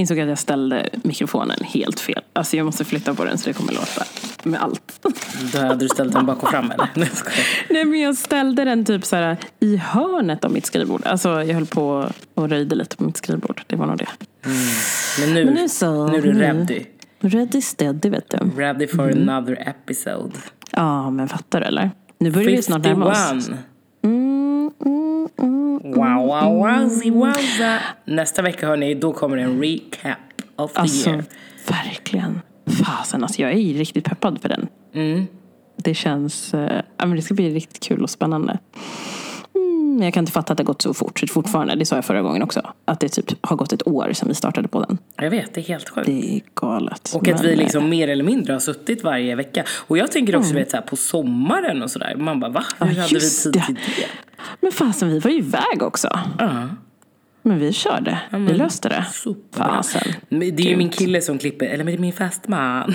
[0.00, 2.22] Jag insåg att jag ställde mikrofonen helt fel.
[2.32, 4.04] Alltså jag måste flytta på den så det kommer låta
[4.42, 5.08] med allt.
[5.52, 6.88] Då hade du ställt den bak och fram eller?
[6.94, 7.08] Nej.
[7.70, 11.02] Nej men jag ställde den typ så här i hörnet av mitt skrivbord.
[11.06, 13.62] Alltså jag höll på och röjde lite på mitt skrivbord.
[13.66, 14.08] Det var nog det.
[15.20, 16.84] Men nu, Men nu så, nu är du ready.
[17.20, 18.36] Ready steady vet du.
[18.62, 19.28] Ready for Mm.
[19.28, 20.36] another episode.
[20.72, 21.90] Ja men fattar du eller?
[22.18, 23.18] Nu börjar vi snart närma oss.
[23.28, 23.58] 51.
[24.02, 25.09] Mm, mm, mm.
[25.82, 27.78] Wow, wow, wowzy, wowza.
[28.04, 30.18] Nästa vecka hörni, då kommer det en recap
[30.56, 31.24] of the Alltså year.
[31.68, 32.40] verkligen.
[32.84, 34.66] Fasen alltså jag är riktigt peppad för den.
[34.94, 35.26] Mm.
[35.76, 36.50] Det känns,
[36.96, 38.58] ja men det ska bli riktigt kul och spännande.
[40.00, 41.74] Mm, men jag kan inte fatta att det har gått så fort fortfarande.
[41.74, 42.72] Det sa jag förra gången också.
[42.84, 44.98] Att det typ har gått ett år sedan vi startade på den.
[45.16, 46.06] Jag vet, det är helt sjukt.
[46.06, 47.12] Det är galet.
[47.14, 49.64] Och att vi liksom mer eller mindre har suttit varje vecka.
[49.70, 52.14] Och jag tänker också vet, så här, på sommaren och sådär.
[52.16, 52.64] Man bara va?
[52.78, 53.66] Hur Ja, hade vi tid det.
[53.66, 54.06] till det?
[54.60, 56.08] Men fasen vi var ju iväg också.
[56.38, 56.68] Ja,
[57.42, 58.20] Men vi körde.
[58.30, 59.06] vi löste det.
[59.52, 60.02] Fasen.
[60.28, 62.82] Men det är ju min kille som klipper, eller men det är min fästman.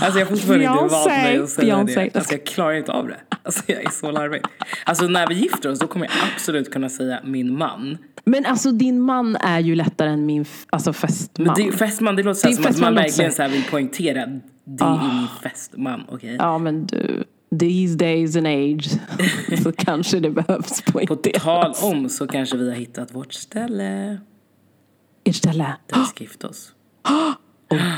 [0.00, 2.10] alltså jag har fortfarande inte vant mig säga det.
[2.14, 3.16] Alltså jag klarar inte av det.
[3.42, 4.42] Alltså jag är så larvig.
[4.84, 7.98] Alltså när vi gifter oss då kommer jag absolut kunna säga min man.
[8.24, 11.46] Men alltså din man är ju lättare än min alltså, fästman.
[11.56, 14.26] Men det, fästman det låter så som att man verkligen så- vill poängtera.
[14.64, 16.36] Det är min fästman, okej?
[16.38, 17.24] Ja men du.
[17.58, 18.88] These days and age.
[19.62, 21.42] så kanske det behövs På poängteras.
[21.42, 24.18] tal om så kanske vi har hittat vårt ställe
[25.24, 25.76] Ert ställe.
[25.86, 26.72] där vi ska gifta oss.
[27.08, 27.32] Åh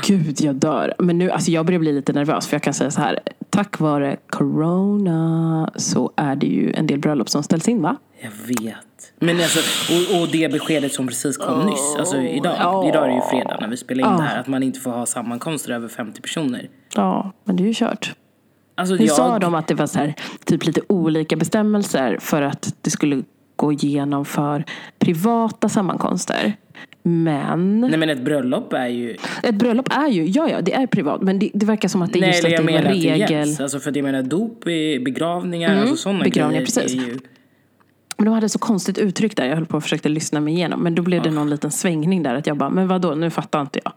[0.07, 0.93] gud, jag dör.
[0.99, 3.19] Men nu, alltså jag börjar bli lite nervös för jag kan säga så här.
[3.49, 7.95] Tack vare corona så är det ju en del bröllop som ställs in va?
[8.21, 9.13] Jag vet.
[9.19, 9.59] Men alltså,
[9.93, 12.87] och, och det beskedet som precis kom nyss, alltså idag, Ja.
[12.89, 14.17] idag är det ju fredag när vi spelar in Ja.
[14.17, 16.69] det här, att man inte får ha sammankomster över 50 personer.
[16.95, 18.13] Ja, men det är ju kört.
[18.75, 20.13] Alltså Nu jag, sa de att det var så här,
[20.45, 23.23] typ lite olika bestämmelser för att det skulle
[23.55, 24.65] gå igenom för
[24.99, 26.53] privata sammankomster.
[27.03, 30.87] Men Nej men ett bröllop är ju, ett bröllop är ju, ja ja, det är
[30.87, 31.21] privat.
[31.21, 33.31] Men det, det verkar som att det är nej just att det är en regel.
[33.31, 33.59] gälls.
[33.59, 34.63] Alltså för det jag menar dop,
[35.05, 36.93] begravningar, alltså sådana begravningar, grejer precis.
[36.93, 37.19] ju,
[38.17, 39.45] Men de hade så konstigt uttryck där.
[39.45, 40.83] Jag höll på och försökte lyssna mig igenom.
[40.83, 42.35] Men då blev det någon liten svängning där.
[42.35, 43.93] Att jag bara, men vadå, nu fattar inte jag.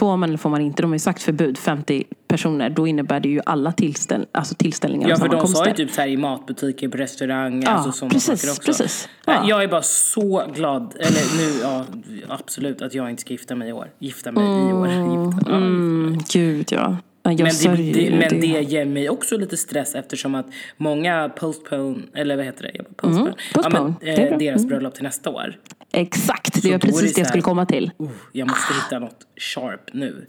[0.00, 0.82] Får man eller får man inte?
[0.82, 2.70] De har ju sagt förbud 50 personer.
[2.70, 6.00] Då innebär det ju alla tillställ, alltså tillställningar Ja för de sa ju typ så
[6.00, 8.62] här i matbutiker, på restauranger, Ja, alltså sådana precis, saker också.
[8.82, 9.08] precis.
[9.26, 9.44] Ja.
[9.48, 11.84] Jag är bara så glad, eller nu, ja
[12.28, 13.88] absolut att jag inte ska gifta mig i år.
[13.98, 14.88] Gifta mig i år.
[14.88, 16.96] Gifta, ja, Mm, gud ja.
[17.38, 20.46] Jag Men, det, det, men det ger mig också lite stress eftersom att
[20.76, 22.70] många postpone, eller vad heter det?
[22.74, 23.34] Jag bara, Postpone.
[23.54, 24.32] Ja, men, postpone.
[24.32, 25.56] Eh, deras bröllop till nästa år.
[25.92, 27.90] Exakt, det var precis det jag skulle komma till.
[28.00, 30.26] Uh, jag måste hitta något sharp nu.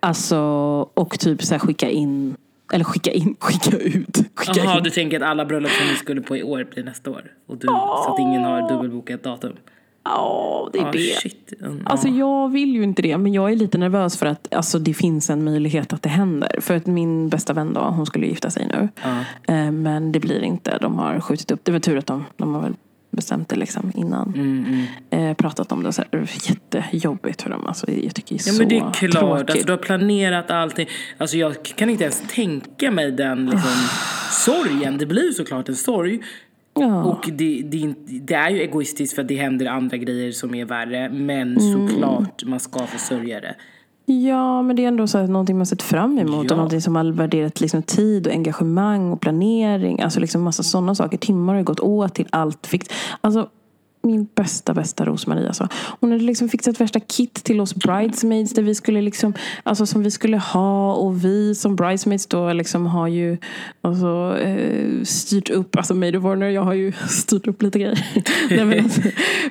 [0.00, 0.38] Alltså,
[0.94, 2.36] och typ så här skicka in,
[2.72, 4.16] eller skicka in, skicka ut.
[4.34, 7.10] Skicka Jaha, du tänker att alla bröllop som ni skulle på i år blir nästa
[7.10, 7.32] år?
[7.46, 9.56] Och du, Så att ingen har dubbelbokat datum?
[10.04, 10.98] Ja, det är Ah, det.
[11.22, 11.52] shit.
[11.60, 12.14] Mm, Alltså ja.
[12.16, 15.30] jag vill ju inte det, men jag är lite nervös för att alltså, det finns
[15.30, 16.58] en möjlighet att det händer.
[16.60, 18.88] För att min bästa vän då, hon skulle gifta sig nu.
[19.54, 21.60] Eh, Men det blir inte, de har skjutit upp.
[21.64, 22.74] Det var tur att de, de har väl
[23.10, 24.34] bestämt det liksom innan.
[24.34, 25.92] Mm, Eh, pratat om det.
[25.92, 27.66] Så här, jättejobbigt för dem.
[27.66, 29.50] Alltså, jag tycker det är Ja så men det är klart, tråkigt.
[29.50, 30.88] alltså, du har planerat allting.
[31.18, 33.70] Alltså jag kan inte ens tänka mig den liksom,
[34.30, 34.98] sorgen.
[34.98, 36.20] Det blir såklart en sorg.
[36.80, 37.04] Ja.
[37.04, 40.64] Och det, det, det är ju egoistiskt för att det händer andra grejer som är
[40.64, 41.08] värre.
[41.08, 41.88] Men Mm.
[41.88, 43.54] såklart man ska få sörja det.
[44.06, 46.34] Ja, men det är ändå så här, någonting man sett fram emot.
[46.34, 46.50] Ja.
[46.50, 50.00] Och någonting som har värderat liksom, tid och engagemang och planering.
[50.00, 51.18] Alltså liksom massa sådana saker.
[51.18, 52.66] Timmar har gått åt till allt.
[52.66, 52.88] Fix.
[53.20, 53.48] Alltså,
[54.02, 55.68] min bästa, bästa Rosmarie alltså.
[56.00, 58.52] Hon hade liksom fixat värsta kit till oss bridesmaids.
[58.54, 60.94] Där vi skulle liksom, alltså som vi skulle ha.
[60.94, 63.38] Och vi som bridesmaids då liksom har ju
[63.82, 65.76] alltså, eh, styrt upp.
[65.76, 68.06] Alltså Maid of Honor, jag har ju styrt upp lite grejer.
[68.50, 69.00] Nej, men alltså,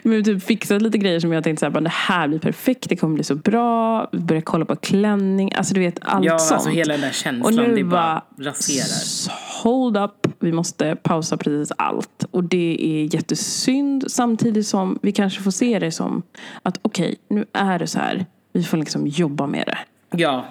[0.04, 2.90] men typ fixat lite grejer som jag tänkte så här, bara, det här blir perfekt.
[2.90, 4.10] Det kommer bli så bra.
[4.12, 5.52] Vi börjar kolla på klänning.
[5.56, 6.52] Alltså du vet allt Ja, sånt.
[6.52, 7.56] alltså hela den där Och känslan.
[7.56, 9.32] nu det bara raserar.
[9.64, 12.26] hold up, vi måste pausa precis allt.
[12.32, 16.24] Och det är jättesynd samtidigt som vi kanske får se det som
[16.64, 18.26] att okej, nu är det så här.
[18.54, 19.78] Vi får liksom jobba med det.
[20.18, 20.46] Ja,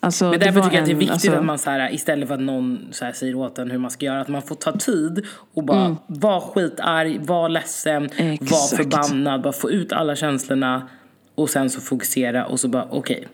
[0.00, 2.28] Alltså, Men därför tycker jag att det är viktigt alltså, att man så här, istället
[2.28, 4.54] för att någon så här, säger åt en hur man ska göra, att man får
[4.54, 5.96] ta tid och bara Mm.
[6.06, 8.10] vara skitarg, vara ledsen,
[8.40, 10.88] vara förbannad, bara få ut alla känslorna
[11.34, 13.28] och sen så fokusera och så bara okej.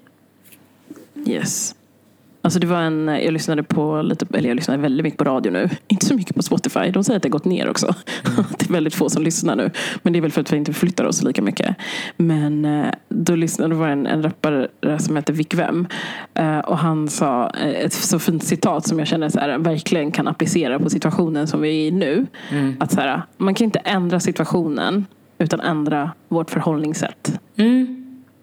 [1.26, 1.74] Yes.
[2.42, 5.50] Alltså det var en, jag lyssnade på lite, eller jag lyssnar väldigt mycket på radio
[5.52, 5.68] nu.
[5.88, 6.90] Inte så mycket på Spotify.
[6.90, 7.94] De säger att det har gått ner också.
[8.58, 9.70] det är väldigt få som lyssnar nu.
[10.02, 11.76] Men det är väl för att vi inte flyttar oss lika mycket.
[12.16, 15.86] Men eh, då lyssnade, det var en, en rappare som heter Vic Vem.
[16.34, 20.10] Eh, Och han sa eh, ett så fint citat som jag känner så här, verkligen
[20.10, 22.26] kan applicera på situationen som vi är i nu.
[22.80, 25.06] Att så här, man kan inte ändra situationen
[25.38, 27.40] utan ändra vårt förhållningssätt.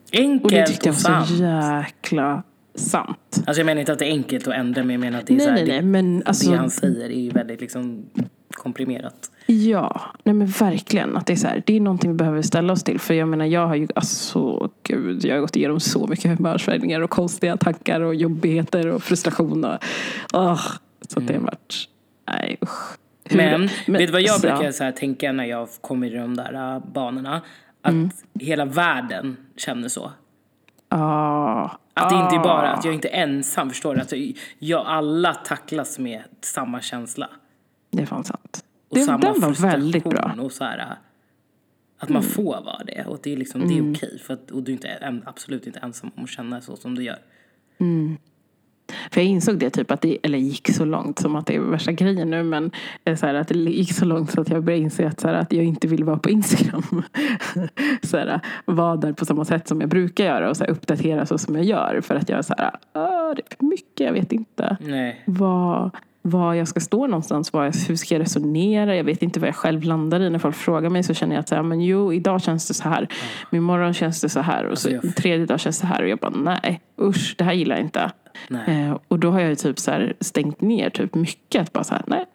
[0.10, 2.44] Och det Enkelt tyckte jag var så jäkla
[2.80, 3.44] sant.
[3.46, 5.34] Alltså jag menar inte att det är enkelt att ändra men jag menar att det
[5.34, 5.82] är Nej, så här, nej, nej.
[5.82, 8.06] det, Men alltså, det han säger är ju väldigt liksom
[8.52, 9.32] komprimerat.
[9.46, 11.18] Ja, nej men verkligen.
[11.18, 13.00] Att det, är så här, det är någonting vi behöver ställa oss till.
[13.00, 17.02] För jag menar, jag har ju, alltså gud, jag har gått igenom så mycket humörsvängningar
[17.02, 19.66] och konstiga tankar och jobbigheter och frustration.
[19.66, 19.78] Och,
[20.34, 20.62] åh,
[21.08, 21.76] så att det har varit,
[22.32, 22.98] nej usch.
[23.30, 26.18] Hur- Men, vet du vad jag så, brukar så här, tänka när jag kommer i
[26.18, 27.42] de där äh, banorna?
[27.82, 28.10] Att Mm.
[28.40, 30.12] hela världen känner så.
[30.90, 34.02] Ja, Att det inte är bara att jag inte är ensam, förstår du?
[34.02, 34.14] Att
[34.60, 37.30] jag, alla tacklas med samma känsla.
[37.92, 38.64] det är fan sant.
[38.90, 40.36] Och Det, samma den var väldigt bra.
[40.42, 40.78] Och så här,
[42.00, 42.14] att Mm.
[42.14, 43.06] man får vara det.
[43.06, 44.20] Och det är, liksom, det är okej.
[44.20, 47.04] För att, och du är inte, absolut inte ensam om att känna så som du
[47.04, 47.20] gör.
[49.12, 51.60] För jag insåg det typ att det, eller gick så långt som att det är
[51.60, 52.72] värsta grejen nu men
[53.06, 55.28] eh, så här, att det gick så långt så att jag började inse att, så
[55.28, 56.84] här, att jag inte vill vara på Instagram.
[58.04, 61.26] så här, vara där på samma sätt som jag brukar göra och så här, uppdatera
[61.26, 62.02] så som jag gör.
[62.02, 65.24] För att jag är så här, "Ah, det är för mycket, jag vet inte Nej.
[65.26, 65.92] vad,
[66.30, 67.54] var jag ska stå någonstans.
[67.54, 68.96] Vad jag, hur ska jag resonera?
[68.96, 70.30] Jag vet inte vad jag själv landar i.
[70.30, 72.74] När folk frågar mig så känner jag att så här, men jo, idag känns det
[72.74, 73.08] så här.
[73.50, 74.64] Men imorgon känns det så här.
[74.66, 76.02] Och så, Alltså, jag- tredje dag känns det här.
[76.04, 78.12] Och jag bara, nej, usch, det här gillar jag inte.
[78.68, 81.62] Eh, och då har jag ju typ så här stängt ner typ mycket.
[81.62, 82.26] Att bara så här, nej,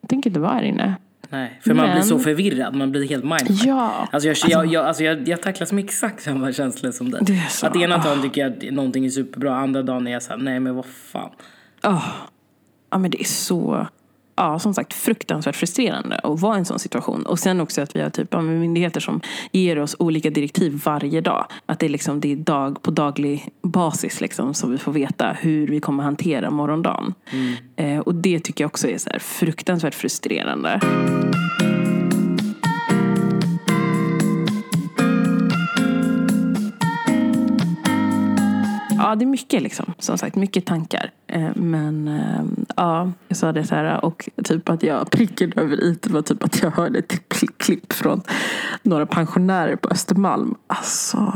[0.00, 0.94] jag tänker inte vara här inne.
[1.28, 1.60] Nej.
[1.64, 2.74] För man blir Men- så förvirrad.
[2.74, 3.66] Man blir helt mindfuck.
[3.66, 4.08] Ja.
[4.12, 7.20] Alltså jag, jag, jag, alltså jag, jag tacklas med exakt samma känslor som dig.
[7.24, 7.66] Det är så.
[7.66, 10.60] Att ena dagen tycker jag att någonting är superbra, andra dagen är jag såhär, nej
[10.60, 11.30] men vad fan.
[11.84, 12.04] Oh.
[12.92, 13.86] Ja men det är så,
[14.36, 17.26] ja som sagt fruktansvärt frustrerande att vara i en sån situation.
[17.26, 19.20] Och sen också att vi har typ men myndigheter som
[19.52, 21.46] ger oss olika direktiv varje dag.
[21.66, 25.36] Att det är liksom det är dag, på daglig basis liksom som vi får veta
[25.40, 27.14] hur vi kommer hantera morgondagen.
[27.76, 30.80] Eh, och det tycker jag också är så fruktansvärt frustrerande.
[39.12, 39.94] Ja, det är mycket liksom.
[39.98, 41.10] Som sagt, mycket tankar.
[41.26, 45.80] Eh, Men eh, ja, jag sa det så här och typ att jag prickade över
[45.84, 48.22] i det var typ att jag hörde ett kli- klipp från
[48.82, 50.54] några pensionärer på Östermalm.
[50.66, 51.18] Alltså.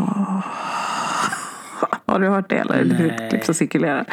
[2.07, 3.07] Har du hört det eller?
[3.07, 4.05] Ett klipp som cirkulerar.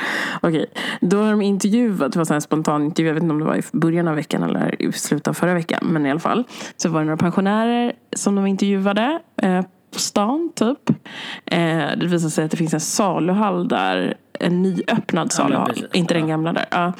[0.42, 0.66] Okej,
[1.02, 3.56] då har de intervjuat, det var en spontan intervju, jag vet inte om det var
[3.56, 6.44] i början av veckan eller i slutet av förra veckan, men i alla fall.
[6.78, 9.62] Så var det några pensionärer som de intervjuade eh,
[9.94, 10.90] på stan typ.
[11.46, 11.58] Eh,
[11.98, 15.86] det visade sig att det finns en saluhall där, en nyöppnad saluhall, precis.
[15.94, 16.28] inte den Ja.
[16.28, 16.66] gamla där.
[16.72, 16.94] Ja.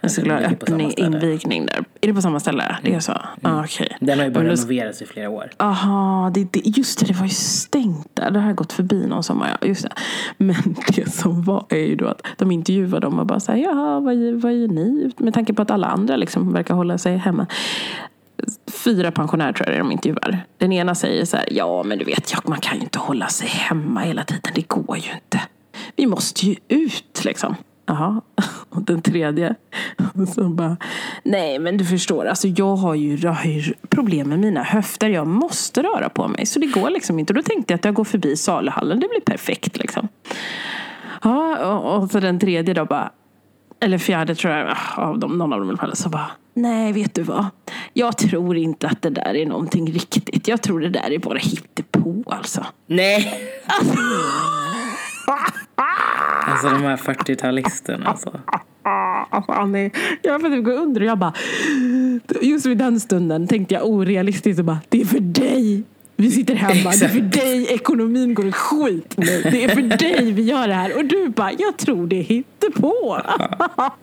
[0.00, 1.84] en samma öppning, invigning där.
[2.00, 2.76] Är det på samma ställe?
[2.82, 3.12] Det är så?
[3.42, 3.96] Ah, Okej.
[4.00, 5.50] Den har ju bara Men renoverats i flera år.
[5.56, 8.30] Aha, det, det, just det, det var ju stängt där.
[8.30, 9.56] Det har gått förbi någon sommar.
[9.60, 9.92] Ja, just det.
[10.36, 10.56] Men
[10.96, 14.16] det som var är ju då att de intervjuar dem och bara säger jaha, vad,
[14.42, 15.12] vad gör ni?
[15.16, 17.46] Med tanke på att alla andra liksom verkar hålla sig hemma.
[18.84, 20.46] Fyra pensionärer tror jag de intervjuar.
[20.58, 23.28] Den ena säger så här, ja men du vet, jag, man kan ju inte hålla
[23.28, 24.52] sig hemma hela tiden.
[24.54, 25.42] Det går ju inte.
[25.96, 27.54] Vi måste ju ut liksom.
[27.86, 28.20] Jaha.
[28.70, 29.54] Och den tredje
[30.34, 30.76] som bara,
[31.22, 35.08] nej men du förstår, alltså jag har, ju, jag har ju problem med mina höfter.
[35.08, 36.46] Jag måste röra på mig.
[36.46, 37.32] Så det går liksom inte.
[37.32, 39.00] Och då tänkte jag att jag går förbi saluhallen.
[39.00, 40.08] Det blir perfekt liksom.
[41.22, 43.10] Ja, och, och så den tredje då bara,
[43.80, 46.30] eller fjärde tror jag, ah, av dem, någon av dem i alla fall, så bara,
[46.56, 47.46] nej vet du vad?
[47.92, 50.48] Jag tror inte att det där är någonting riktigt.
[50.48, 52.66] Jag tror det där är bara hittepå alltså.
[52.86, 53.40] Nej!
[56.46, 58.40] alltså de här 40-talisterna alltså.
[59.48, 59.90] Annie,
[60.22, 61.32] jag får typ gå under och jag bara,
[62.42, 65.84] just vid den stunden tänkte jag orealistiskt och bara, det är för dig.
[66.18, 69.42] Vi sitter hemma, det är för dig ekonomin går i skit nu.
[69.42, 70.96] Det är för dig vi gör det här.
[70.96, 73.18] Och du bara, jag tror det är hittepå.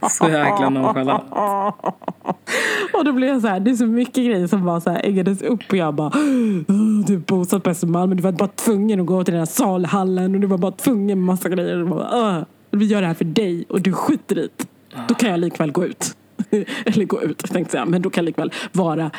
[0.09, 1.23] Så jäkla nonchalant.
[2.93, 5.01] Och då blev jag så här, det är så mycket grejer som bara så här
[5.05, 8.47] äggades upp och jag bara "Åh, Du är bosatt på Östermalm men du var bara
[8.49, 11.81] tvungen att gå till den här salhallen och du var bara tvungen med massa grejer.
[11.81, 12.37] Och bara, "Åh,
[12.71, 14.65] vi gör det här för dig och du skiter i det.
[15.07, 16.15] Då kan jag likväl gå ut.
[16.85, 19.11] Eller gå ut tänkte jag, men då kan jag likväl vara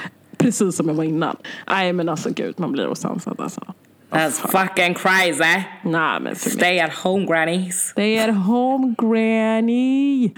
[0.44, 1.36] precis som jag var innan.
[1.70, 3.74] Nej men alltså gud, man blir osansad alltså.
[4.10, 5.62] That's fucking crazy.
[5.82, 6.36] Nej men.
[6.36, 7.88] Stay at home grannies.
[7.88, 10.30] Stay at home granny.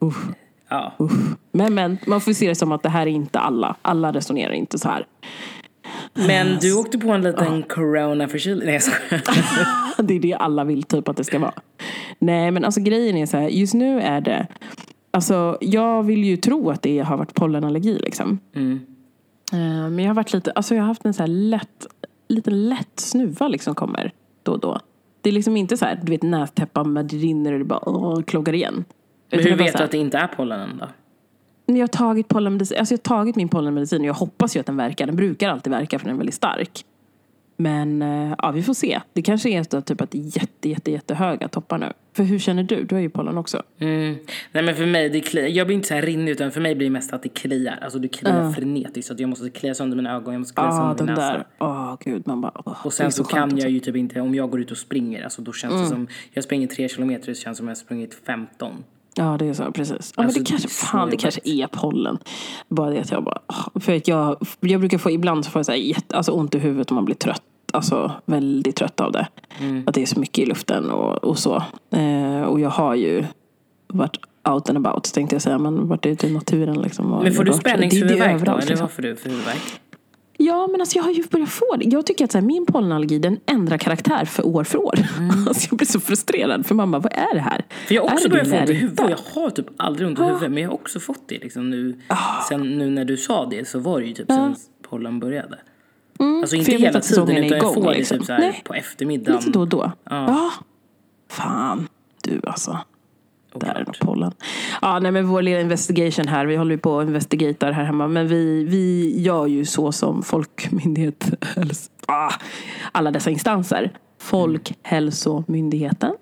[0.00, 0.16] Uff.
[0.68, 0.92] Ja.
[1.52, 3.76] Men, men man får se det som att det här är inte alla.
[3.82, 5.06] Alla resonerar inte så här.
[6.14, 8.66] Men du åkte på en liten corona-förkylning.
[8.66, 9.20] Nej jag.
[10.06, 11.54] Det är det alla vill typ att det ska vara.
[12.18, 14.46] Nej men alltså grejen är så här, just nu är det
[15.14, 18.38] Alltså jag vill ju tro att det har varit pollenallergi liksom.
[18.54, 18.80] Mm.
[19.52, 21.86] Eh, Men jag har varit lite, alltså jag har haft en så här lätt,
[22.28, 24.80] lite lätt snuva liksom kommer då och då.
[25.20, 27.88] Det är liksom inte så här, du vet nästäppan med det rinner och det bara
[27.88, 28.84] åh, kloggar igen.
[29.30, 30.86] Men hur vet du att det inte är pollenen då?
[31.66, 34.66] Jag har tagit pollenmedicin, alltså jag har tagit min pollenmedicin och jag hoppas ju att
[34.66, 35.06] den verkar.
[35.06, 36.84] Den brukar alltid verka för den är väldigt stark.
[37.56, 39.00] Men eh, ja, vi får se.
[39.12, 41.92] Det kanske är så typ att det är jätte, jätte, jättehöga toppar nu.
[42.14, 42.84] För hur känner du?
[42.84, 43.62] Du har ju pollen också.
[43.78, 44.16] Mm.
[44.52, 45.46] Nej men för mig, det kliar.
[45.48, 47.78] jag blir inte så här rinnig utan för mig blir det mest att det kliar.
[47.82, 48.52] Alltså det kliar Ja.
[48.52, 51.14] frenetiskt så att jag måste klia sönder mina ögon, jag måste klia Ja, sönder min
[51.14, 51.44] näsa.
[51.58, 52.52] Åh gud, man bara...
[52.64, 54.76] åh, Och sen så, skönt kan jag ju typ inte, om jag går ut och
[54.78, 57.76] springer, alltså då känns det som, jag springer tre kilometer, det känns som jag har
[57.76, 58.72] sprungit 15.
[59.14, 59.72] Ja, det är så.
[59.72, 60.12] Precis.
[60.16, 62.18] Ja, Alltså, men det kanske, det är så fan, det kanske är pollen.
[62.68, 63.40] Bara det att jag bara...
[63.80, 66.54] För att jag, jag brukar få, ibland så får jag så här jätte, alltså ont
[66.54, 67.42] i huvudet och man blir trött.
[67.72, 69.28] Alltså väldigt trött av det.
[69.60, 69.84] Mm.
[69.86, 71.62] Att det är så mycket i luften och, och så.
[71.90, 73.24] Eh, och jag har ju
[73.86, 74.16] varit
[74.48, 75.58] out and about tänkte jag säga.
[75.58, 77.20] Men varit ute i naturen liksom.
[77.22, 78.52] Men får du spänningshuvudvärk då?
[78.52, 78.78] Eller liksom.
[78.80, 79.80] vad får du för huvudvärk?
[80.36, 81.84] Ja, men alltså jag har ju börjat få det.
[81.84, 84.94] Jag tycker att så här, min pollenallergi den ändrar karaktär för år för år.
[85.48, 87.54] Alltså, jag blir så frustrerad för mamma, vad är det här?
[87.54, 87.66] Mm.
[87.86, 89.10] För jag har också börjat få ont i huvudet.
[89.10, 92.00] Jag har typ aldrig ont i huvudet men jag har också fått det liksom nu.
[92.08, 92.42] Ah.
[92.48, 95.58] Sen nu när du sa det så var det ju typ sen pollen började.
[96.18, 98.18] Alltså inte hela att tiden utan jag får det liksom.
[98.18, 99.40] typ så här på eftermiddagen.
[99.40, 99.92] Lite då och då.
[100.04, 100.26] Ja.
[100.26, 100.50] Ja.
[101.28, 101.88] Fan,
[102.22, 102.78] du alltså.
[103.54, 104.32] Där är pollen.
[104.82, 106.46] Ja, nej men vår lilla investigation här.
[106.46, 108.08] Vi håller ju på och investigatar här hemma.
[108.08, 111.30] Men vi, vi gör ju så som Folkmyndighet,
[112.06, 112.32] ah,
[112.92, 113.92] alla dessa instanser.
[114.18, 116.14] Folkhälsomyndigheten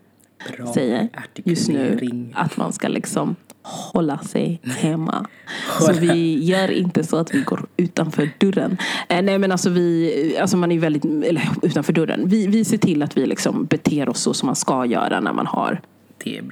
[0.57, 5.27] Bra säger just nu att man ska liksom hålla sig hemma.
[5.81, 8.77] Så vi gör inte så att vi går utanför dörren.
[9.09, 12.29] Eh, nej men alltså vi, alltså man är väldigt, eller utanför dörren.
[12.29, 15.33] Vi, vi ser till att vi liksom beter oss så som man ska göra när
[15.33, 15.81] man har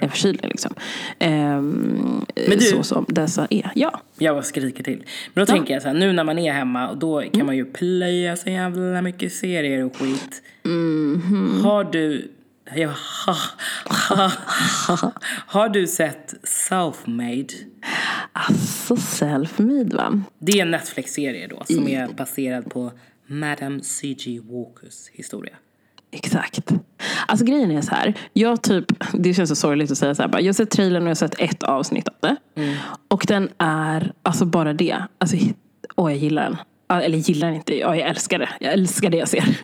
[0.00, 0.48] en förkylning.
[0.50, 0.74] Liksom.
[1.18, 3.70] Ehm, Men du- så som dessa är.
[3.74, 4.00] Ja.
[4.18, 5.02] Jag bara skriker till.
[5.34, 7.64] Men då tänker jag så här, nu när man är hemma, då kan man ju
[7.64, 10.42] plöja så jävla mycket serier och skit.
[10.62, 11.60] Mhm.
[11.64, 12.30] Har du...
[12.76, 12.94] Ja,
[13.26, 13.36] ha,
[14.08, 14.30] ha,
[14.96, 15.12] ha,
[15.46, 17.52] har du sett Self-Made?
[18.32, 20.22] Alltså self-made va?
[20.38, 22.92] Det är en Netflix-serie då som är baserad på
[23.26, 24.40] Madame C.G.
[24.40, 25.54] Walkers historia.
[26.10, 26.72] Exakt.
[27.26, 28.14] Alltså grejen är så här.
[28.32, 30.28] Jag typ, det känns så sorgligt att säga så här.
[30.28, 32.36] bara, Jag har sett trailern och jag har sett ett avsnitt av det.
[33.08, 34.96] Och den är, alltså bara det.
[35.18, 35.36] Alltså,
[35.96, 36.56] åh jag gillar den.
[37.02, 38.48] Eller gillar den inte, ja, jag älskar det.
[38.60, 39.44] Jag älskar det jag ser.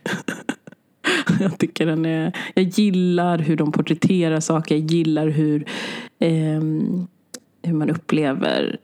[1.39, 4.75] jag tycker den är, jag gillar hur de porträtterar saker.
[4.75, 5.65] Jag gillar hur,
[6.19, 7.07] ehm,
[7.63, 8.77] hur man upplever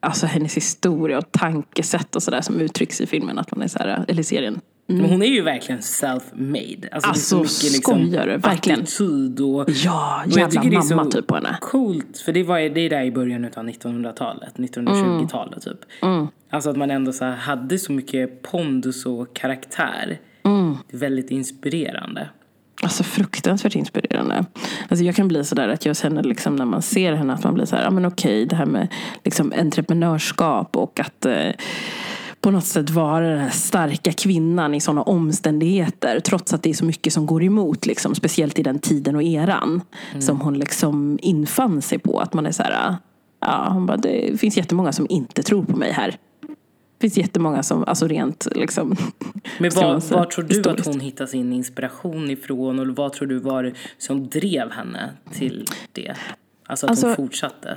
[0.00, 3.38] Alltså hennes historia och tankesätt och sådär som uttrycks i filmen.
[3.38, 4.60] Att man är så här, eller serien.
[4.86, 6.88] Men hon är ju verkligen self-made.
[6.92, 8.80] Alltså, Alltså, det är så mycket liksom skojare, verkligen.
[8.80, 9.70] attityd och...
[9.70, 11.58] Ja, och jag jävla tycker det är mamma så typ på henne.
[11.60, 15.78] Coolt, för det, var, det är där i början av 1900-talet, 1920-talet typ.
[16.02, 16.26] Mm.
[16.50, 20.18] Alltså att man ändå så hade så mycket pondus och karaktär.
[20.46, 20.76] Mm.
[20.90, 22.28] Det är väldigt inspirerande.
[22.82, 24.44] Alltså fruktansvärt inspirerande.
[24.88, 27.54] Alltså jag kan bli sådär att jag känner liksom när man ser henne att man
[27.54, 28.88] blir så här, ja men okej, det här med
[29.24, 31.50] liksom entreprenörskap och att eh,
[32.40, 36.20] på något sätt vara den här starka kvinnan i sådana omständigheter.
[36.20, 39.22] Trots att det är så mycket som går emot, liksom, speciellt i den tiden och
[39.22, 39.80] eran.
[40.18, 42.20] Som hon liksom infann sig på.
[42.20, 42.96] Att man är så här,
[43.40, 46.16] ja, hon bara, det finns jättemånga som inte tror på mig här.
[46.98, 48.96] Det finns jättemånga som, alltså rent liksom.
[49.58, 50.86] Men säga, var tror du att historiskt.
[50.88, 52.78] hon hittar sin inspiration ifrån?
[52.78, 56.14] Och vad tror du var det som drev henne till det?
[56.66, 57.76] Alltså att Alltså- hon fortsatte.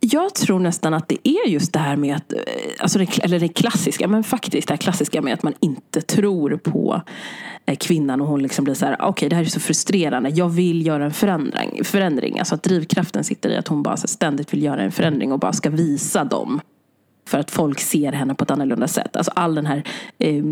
[0.00, 2.38] Jag tror nästan att det är just det här med att, eh,
[2.78, 6.56] alltså det, eller det klassiska, men faktiskt det här klassiska med att man inte tror
[6.56, 7.02] på
[7.66, 10.48] eh, kvinnan och hon liksom blir så här, okej det här är så frustrerande, jag
[10.48, 11.84] vill göra en förändring.
[11.84, 12.38] förändring.
[12.38, 15.52] Alltså att drivkraften sitter i att hon bara ständigt vill göra en förändring och bara
[15.52, 16.60] ska visa dem.
[17.26, 19.16] För att folk ser henne på ett annorlunda sätt.
[19.16, 19.82] Alltså all den här,
[20.18, 20.44] eh,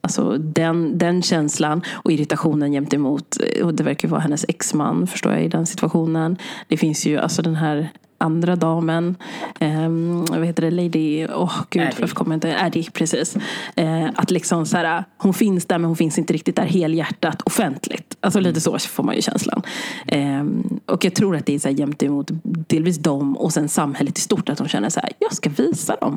[0.00, 5.32] alltså den, den känslan och irritationen gentemot, eh, och det verkar vara hennes exman förstår
[5.32, 6.36] jag i den situationen.
[6.68, 9.16] Det finns ju alltså den här andra damen,
[9.60, 9.88] eh,
[10.30, 11.96] vad heter det, Lady, åh oh, gud Addie.
[12.00, 13.36] varför kommer jag inte, Addie precis.
[13.76, 17.42] Eh, att liksom så här, hon finns där men hon finns inte riktigt där helhjärtat
[17.42, 18.16] offentligt.
[18.20, 19.62] Alltså lite så får man ju känslan.
[20.06, 20.44] Eh,
[20.86, 24.18] och jag tror att det är så här jämt emot delvis dem och sen samhället
[24.18, 26.16] i stort att de känner så här, jag ska visa dem.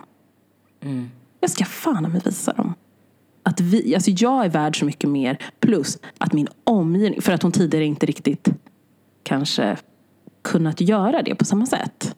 [1.39, 2.73] Jag ska fan mig visa dem.
[3.43, 5.37] Att vi, alltså jag är värd så mycket mer.
[5.59, 8.47] Plus att min omgivning, för att hon tidigare inte riktigt
[9.23, 9.77] kanske
[10.43, 12.15] kunnat göra det på samma sätt.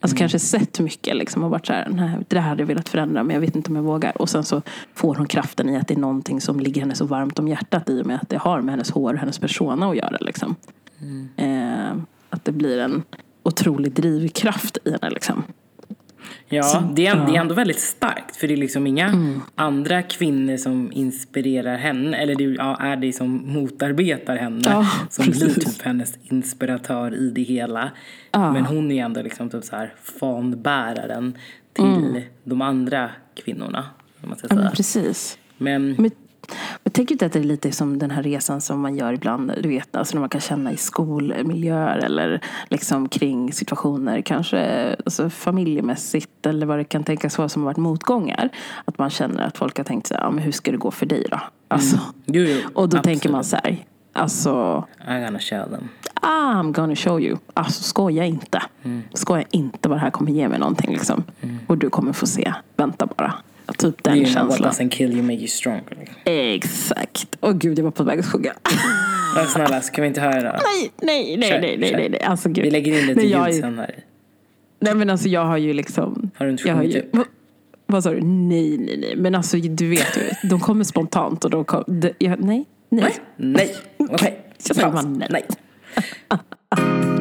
[0.00, 2.88] Alltså kanske sett mycket liksom och varit så här, nej det här hade jag velat
[2.88, 4.22] förändra men jag vet inte om jag vågar.
[4.22, 4.62] Och sen så
[4.94, 7.90] får hon kraften i att det är någonting som ligger henne så varmt om hjärtat
[7.90, 10.16] i och med att det har med hennes hår och hennes persona att göra.
[10.20, 10.56] Liksom.
[11.36, 11.96] Eh,
[12.30, 13.02] att det blir en
[13.42, 15.42] otrolig drivkraft i henne liksom.
[16.48, 18.36] Ja, det är, det är ändå väldigt starkt.
[18.36, 19.40] För det är liksom inga Mm.
[19.54, 22.16] andra kvinnor som inspirerar henne.
[22.16, 24.62] Eller det ja, är det som motarbetar henne.
[24.64, 25.64] Ja, som blir precis.
[25.76, 27.90] typ hennes inspiratör i det hela.
[28.32, 31.38] Men hon är ändå liksom typ så här fanbäraren
[31.72, 33.10] till de andra
[33.44, 33.84] kvinnorna.
[34.22, 34.56] Om man ska Mm.
[34.56, 34.64] Ja, säga.
[34.64, 35.38] men precis.
[35.58, 36.10] Men Men
[36.82, 39.52] Jag tänker inte att det är lite som den här resan som man gör ibland,
[39.62, 45.30] du vet, alltså när man kan känna i skolmiljöer eller liksom kring situationer, kanske alltså
[45.30, 48.48] familjemässigt eller vad det kan tänkas vara som har varit motgångar.
[48.84, 50.90] Att man känner att folk har tänkt så här, ja, men hur ska det gå
[50.90, 51.40] för dig då?
[51.68, 53.04] Alltså, Jo, jo, och då absolut.
[53.04, 55.88] tänker man så här, alltså I'm gonna show them.
[56.22, 57.38] I'm gonna show you.
[57.54, 58.62] Alltså skoja inte.
[59.12, 61.24] Skoja inte vad det här kommer ge mig någonting liksom.
[61.66, 62.52] Och du kommer få se.
[62.76, 63.34] Vänta bara.
[63.78, 64.70] Typ den You know what känslan.
[64.70, 66.08] doesn't kill you make you stronger.
[66.24, 67.36] Exakt.
[67.40, 68.52] Åh gud, jag var på väg att sjunga.
[69.36, 70.52] Men snälla, ska vi inte höra?
[70.52, 71.98] nej, nej, nej, Kör, nej, nej, kör.
[71.98, 72.22] nej, nej.
[72.22, 72.64] Alltså gud.
[72.64, 73.94] Vi lägger in lite Nej, jag ljud sen här.
[74.80, 76.30] Nej men alltså jag har ju liksom.
[76.36, 77.08] Har du inte jag sjungit ju, upp?
[77.12, 77.26] vad,
[77.86, 78.20] vad sa du?
[78.20, 79.14] Nej, nej, nej.
[79.16, 80.48] Men alltså du vet ju.
[80.48, 81.84] De kommer spontant och de kommer.
[82.00, 83.14] De, jag, nej, nej.
[83.36, 84.40] Nej, okej.
[84.66, 84.94] Jag säger Paus.
[84.94, 85.28] bara nej.
[85.30, 85.44] nej.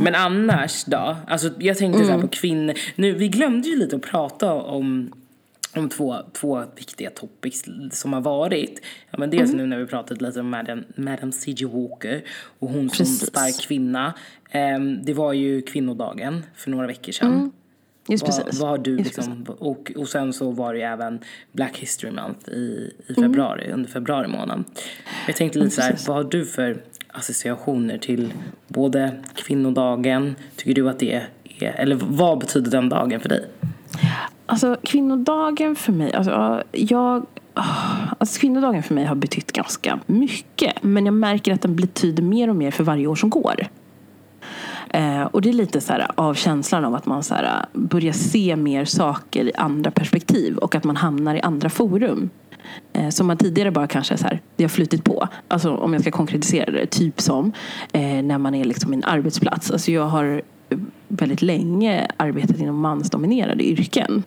[0.00, 1.16] Men annars då?
[1.26, 2.20] Alltså jag tänkte så Mm.
[2.20, 2.74] på kvinnor.
[2.96, 5.12] Nu, vi glömde ju lite att prata om,
[5.76, 8.80] om två, två viktiga topics som har varit.
[9.10, 9.56] Ja, men dels Mm.
[9.56, 11.64] nu när vi pratat lite om Madam, Madam C.J.
[11.66, 12.22] Walker
[12.58, 13.26] och hon som Precis.
[13.28, 14.14] stark kvinna.
[14.50, 17.52] Ehm, det var ju kvinnodagen för några veckor sedan.
[18.08, 18.60] Just Vad, precis.
[18.60, 21.18] vad har du Just liksom, och, och sen så var det ju även
[21.52, 23.22] Black History Month i, i Mm.
[23.22, 24.64] februari, under februari månad.
[25.26, 28.32] Jag tänkte lite så här, vad har du för associationer till
[28.68, 31.28] både kvinnodagen, tycker du att det är,
[31.60, 33.44] eller vad betyder den dagen för dig?
[34.46, 37.26] Alltså kvinnodagen för mig, alltså jag
[38.18, 40.82] Alltså kvinnodagen för mig har betytt ganska mycket.
[40.82, 43.66] Men jag märker att den betyder mer och mer för varje år som går.
[44.90, 48.12] Eh, och det är lite så här, av känslan av att man så här, börjar
[48.12, 52.30] se mer saker i andra perspektiv och att man hamnar i andra forum.
[52.92, 55.28] Eh, som man tidigare bara kanske så här, det har flutit på.
[55.48, 57.52] Alltså om jag ska konkretisera det, typ som
[57.92, 59.70] eh, när man är liksom i en arbetsplats.
[59.70, 60.42] Alltså jag har
[61.08, 64.22] väldigt länge arbetat inom mansdominerade yrken.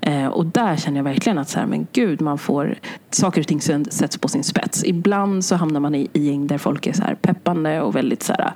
[0.00, 2.78] Eh, och där känner jag verkligen att så här, men gud, man får
[3.10, 4.84] saker och ting sätts på sin spets.
[4.84, 8.22] Ibland så hamnar man i, i gäng där folk är så här peppande och väldigt
[8.22, 8.50] så här,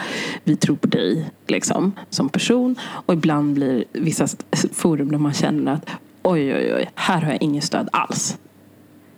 [0.45, 2.77] vi tror på dig liksom, som person.
[2.83, 4.27] Och ibland blir vissa
[4.73, 5.91] forum där man känner att
[6.23, 8.39] oj, oj, oj, här har jag ingen stöd alls.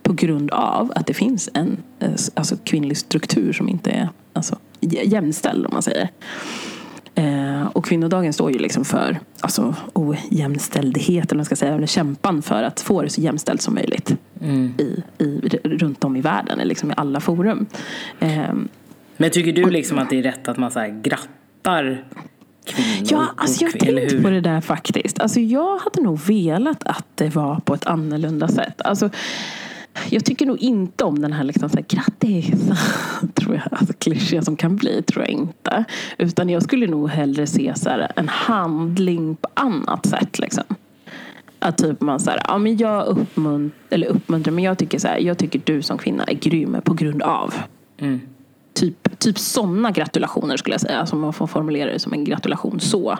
[0.03, 4.55] På grund av att det finns en eh, alltså, kvinnlig struktur som inte är alltså,
[4.81, 6.09] jä- jämställd om man säger.
[7.15, 12.41] Eh, och kvinnodagen står ju liksom för alltså, ojämställdhet, eller man ska säga, eller kämpan
[12.41, 14.15] för att få det så jämställt som möjligt
[14.77, 17.65] i, i, runt om i världen, eller liksom i alla forum.
[18.19, 18.53] Eh,
[19.17, 22.03] Men tycker du liksom att det är rätt att man så här grattar
[22.65, 23.07] kvinnor?
[23.11, 25.19] Ja, alltså jag har tänkt på det där faktiskt.
[25.19, 28.81] Alltså jag hade nog velat att det var på ett annorlunda sätt.
[28.81, 29.09] Alltså,
[30.09, 32.69] jag tycker nog inte om den här liksom så här, grattis,
[33.33, 35.83] tror jag, alltså klyschiga som kan bli, tror jag inte.
[36.17, 40.39] Utan jag skulle nog hellre se så här, en handling på annat sätt.
[40.39, 40.63] Liksom.
[41.59, 45.07] Att typ man så här, ja men jag uppmunt eller uppmuntrar, men jag tycker så
[45.07, 47.53] här, jag tycker du som kvinna är grym på grund av.
[47.97, 48.21] Mm.
[48.73, 51.05] Typ, typ sådana gratulationer skulle jag säga.
[51.05, 53.17] Som man får formulera det som en gratulation så.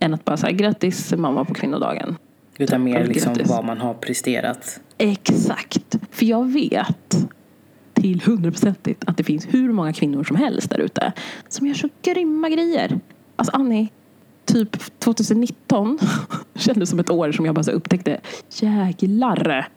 [0.00, 2.16] Än att bara säga grattis mamma på kvinnodagen.
[2.60, 4.80] Utan mer liksom vad man har presterat.
[4.98, 5.96] Exakt.
[6.10, 7.26] För jag vet
[7.94, 11.12] till hundraprocentigt att det finns hur många kvinnor som helst där ute
[11.48, 13.00] som gör så grymma grejer.
[13.36, 13.88] Alltså Annie,
[14.44, 15.98] typ 2019
[16.54, 18.20] kändes som ett år som jag bara så upptäckte
[18.50, 19.68] jäklar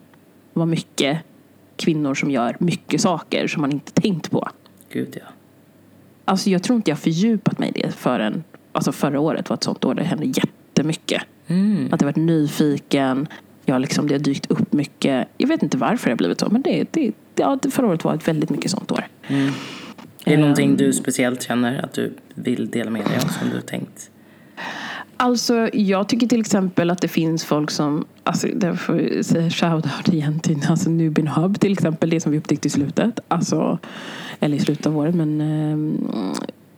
[0.53, 1.17] vad mycket
[1.75, 4.49] kvinnor som gör mycket saker som man inte tänkt på.
[4.91, 5.27] Gud ja.
[6.25, 9.63] Alltså jag tror inte jag fördjupat mig i det förrän alltså förra året var ett
[9.63, 11.21] sånt år där det hände jättemycket.
[11.91, 13.27] Att jag varit nyfiken.
[13.65, 15.27] Jag liksom, det har dykt upp mycket.
[15.37, 16.49] Jag vet inte varför det har blivit så.
[16.49, 19.07] Men det, det, ja, förra året var ett väldigt mycket sånt år.
[19.27, 19.51] Är
[20.25, 20.39] det Ehm.
[20.41, 24.09] någonting du speciellt känner att du vill dela med dig av som du tänkt?
[25.17, 29.49] Alltså jag tycker till exempel att det finns folk som, alltså där får jag säga
[29.49, 33.19] shoutout igen till alltså Nubin Hub till exempel, det som vi upptäckte i slutet.
[33.27, 33.79] Alltså,
[34.39, 35.41] eller i slutet av året men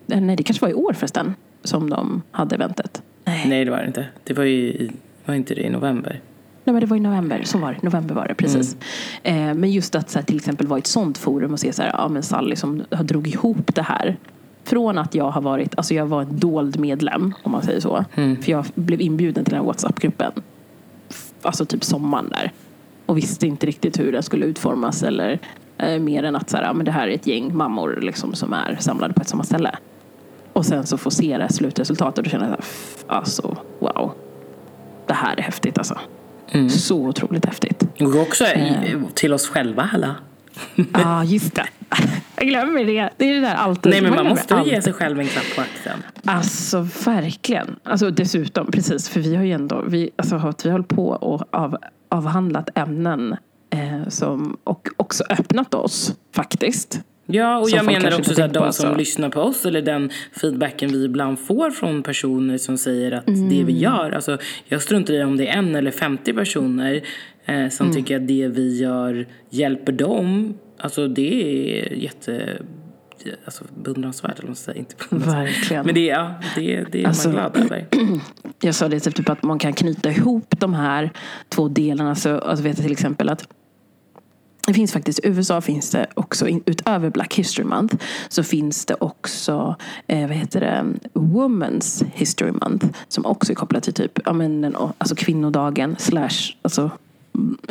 [0.06, 3.02] eh, nej det kanske var i år förresten som de hade eventet.
[3.26, 3.48] Nej.
[3.48, 4.06] Nej det var det inte.
[4.24, 4.90] Det var ju i,
[5.24, 6.20] var inte det i november?
[6.64, 7.82] Nej men det var i november, så var det.
[7.82, 8.76] November var det, precis.
[9.22, 11.72] Eh, men just att så här, till exempel vara i ett sånt forum och se
[11.72, 14.16] så här, ja men Sally som har drog ihop det här.
[14.64, 18.04] Från att jag har varit, alltså jag var en dold medlem om man säger så.
[18.14, 20.32] För jag blev inbjuden till den här WhatsApp-gruppen.
[21.42, 22.52] Alltså typ sommaren där.
[23.06, 25.38] Och visste inte riktigt hur den skulle utformas eller
[25.78, 28.34] eh, mer än att så här, ja, men det här är ett gäng mammor liksom,
[28.34, 29.76] som är samlade på ett samma ställe.
[30.56, 34.12] Och sen så få se det här slutresultatet och f- alltså wow.
[35.06, 35.98] Det här är häftigt alltså.
[36.70, 37.82] Så otroligt häftigt.
[38.00, 40.16] Och också i, till oss själva alla.
[40.74, 41.66] Ja, ah, just det.
[42.36, 43.10] Jag glömmer det.
[43.16, 43.92] Det är det där alltid.
[43.92, 44.84] Nej men man, glömmer måste ju ge alltid.
[44.84, 46.02] sig själv en klapp på axeln.
[46.24, 47.76] Alltså verkligen.
[47.82, 49.08] Alltså dessutom, precis.
[49.08, 51.76] För vi har ju ändå, vi, alltså, vi håller på och av,
[52.08, 53.36] avhandlat ämnen
[53.70, 57.00] eh, som, och också öppnat oss faktiskt.
[57.26, 58.94] Ja, och jag menar också så på, de som alltså.
[58.94, 60.10] lyssnar på oss eller den
[60.40, 63.66] feedbacken vi ibland får från personer som säger att det Mm.
[63.66, 67.02] vi gör, alltså jag struntar i om det är en eller 50 personer
[67.46, 67.96] eh, som Mm.
[67.96, 70.54] tycker att det vi gör hjälper dem.
[70.78, 71.32] Alltså det
[71.80, 72.58] är jätte
[73.44, 74.78] alltså, beundransvärt, eller säger.
[74.78, 74.94] Inte.
[75.10, 75.86] Verkligen.
[75.86, 77.86] Men det, ja, det, det är Alltså- man glad över.
[78.60, 81.10] Jag sa det typ att man kan knyta ihop de här
[81.48, 82.14] två delarna.
[82.14, 83.48] Så alltså vet jag till exempel att
[84.66, 87.96] det finns faktiskt, i USA finns det också, utöver Black History Month,
[88.28, 89.76] så finns det också,
[90.06, 94.60] eh, vad heter det, Women's History Month, som också är kopplat till typ, ja men,
[94.60, 96.90] den- alltså kvinnodagen slash, alltså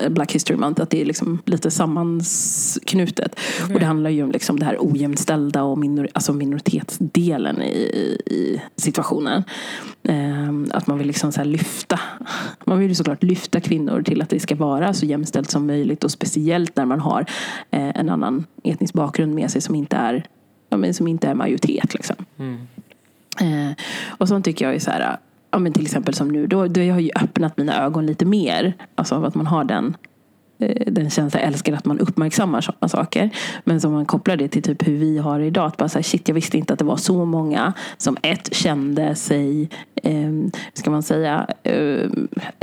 [0.10, 3.40] Black History Month, att det är liksom lite sammanknutet.
[3.74, 8.62] Och det handlar ju om liksom det här ojämställda och minor, alltså minoritetsdelen i, i,
[8.76, 9.44] situationen.
[10.04, 12.00] Ehm, att man vill liksom så lyfta,
[12.66, 16.04] man vill ju såklart lyfta kvinnor till att det ska vara så jämställt som möjligt
[16.04, 17.22] och speciellt när man har
[17.72, 20.28] eh, en annan etnisk bakgrund med sig som inte är,
[20.70, 21.94] ja, som inte är majoritet.
[21.94, 22.16] Liksom.
[23.42, 23.72] Eh,
[24.08, 25.18] och sånt tycker jag är så här,
[25.56, 28.26] ja, men till exempel som nu, då, då jag har ju öppnat mina ögon lite
[28.26, 28.74] mer.
[28.96, 29.98] Alltså att man har den,
[30.60, 33.30] eh, den känslan, jag älskar att man uppmärksammar sådana saker.
[33.64, 35.66] Men som man kopplar det till typ hur vi har det idag.
[35.66, 38.56] Att bara så här, shit, jag visste inte att det var så många som ett
[38.56, 39.70] kände sig,
[40.04, 40.32] eh,
[40.74, 42.10] ska man säga, eh,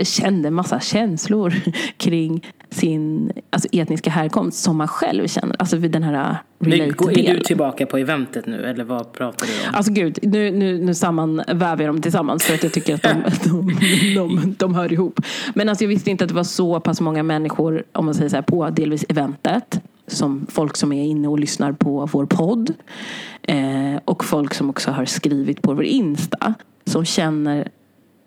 [0.02, 1.55] kände massa känslor
[1.96, 5.56] kring sin alltså, etniska härkomst som man själv känner.
[5.58, 6.37] Alltså vid den här
[6.90, 9.74] går- är du tillbaka på eventet nu, eller vad pratar du om?
[9.74, 13.22] Alltså gud, nu, nu, nu sammanväver jag dem tillsammans för att jag tycker att de,
[13.44, 13.74] de,
[14.14, 15.20] de, de hör ihop.
[15.54, 18.28] Men alltså jag visste inte att det var så pass många människor, om man säger
[18.28, 19.80] så här, på delvis eventet.
[20.06, 22.74] Som folk som är inne och lyssnar på vår podd.
[23.42, 26.54] Eh, och folk som också har skrivit på vår Insta.
[26.85, 27.68] Som känner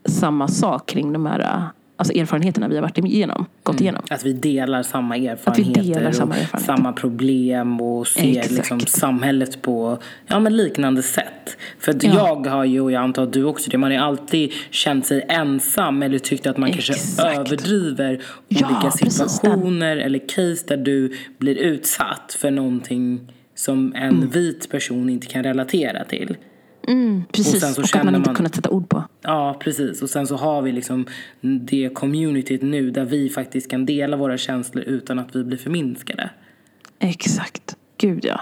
[0.05, 1.61] samma sak kring de här
[1.97, 4.03] alltså erfarenheterna vi har varit igenom, gått igenom.
[4.09, 6.57] Att vi delar samma erfarenheter delar samma och erfarenheter.
[6.57, 8.51] samma problem och ser Exakt.
[8.51, 11.57] liksom samhället på ja, men liknande sätt.
[11.79, 12.11] För Ja.
[12.45, 15.25] jag har ju, och jag antar att du också det, man har alltid känt sig
[15.29, 17.37] ensam eller tyckt att man kanske Exakt.
[17.37, 24.09] överdriver Ja, olika precis situationer eller case där du blir utsatt för någonting som en
[24.15, 24.29] Mm.
[24.29, 26.37] vit person inte kan relatera till.
[27.31, 29.03] Precis, sen så och att man inte man- kunnat sätta ord på.
[29.21, 30.01] Ja, precis.
[30.01, 31.05] Och sen så har vi liksom
[31.41, 36.29] det communityt nu där vi faktiskt kan dela våra känslor utan att vi blir förminskade.
[36.99, 37.75] Exakt.
[37.97, 38.41] Gud ja.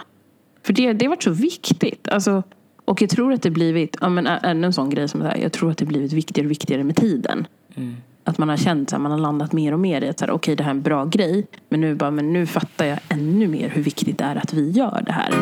[0.63, 2.07] För det, det har varit så viktigt.
[2.07, 2.43] Alltså,
[2.85, 5.37] och jag tror att det blivit, ja, men ännu en sån grej som det här,
[5.37, 7.47] jag tror att det blivit viktigare och viktigare med tiden.
[8.23, 10.63] Att man har känt att man har landat mer och mer i att okej det
[10.63, 11.47] här är en bra grej.
[11.69, 14.69] Men nu, bara, men nu fattar jag ännu mer hur viktigt det är att vi
[14.69, 15.33] gör det här.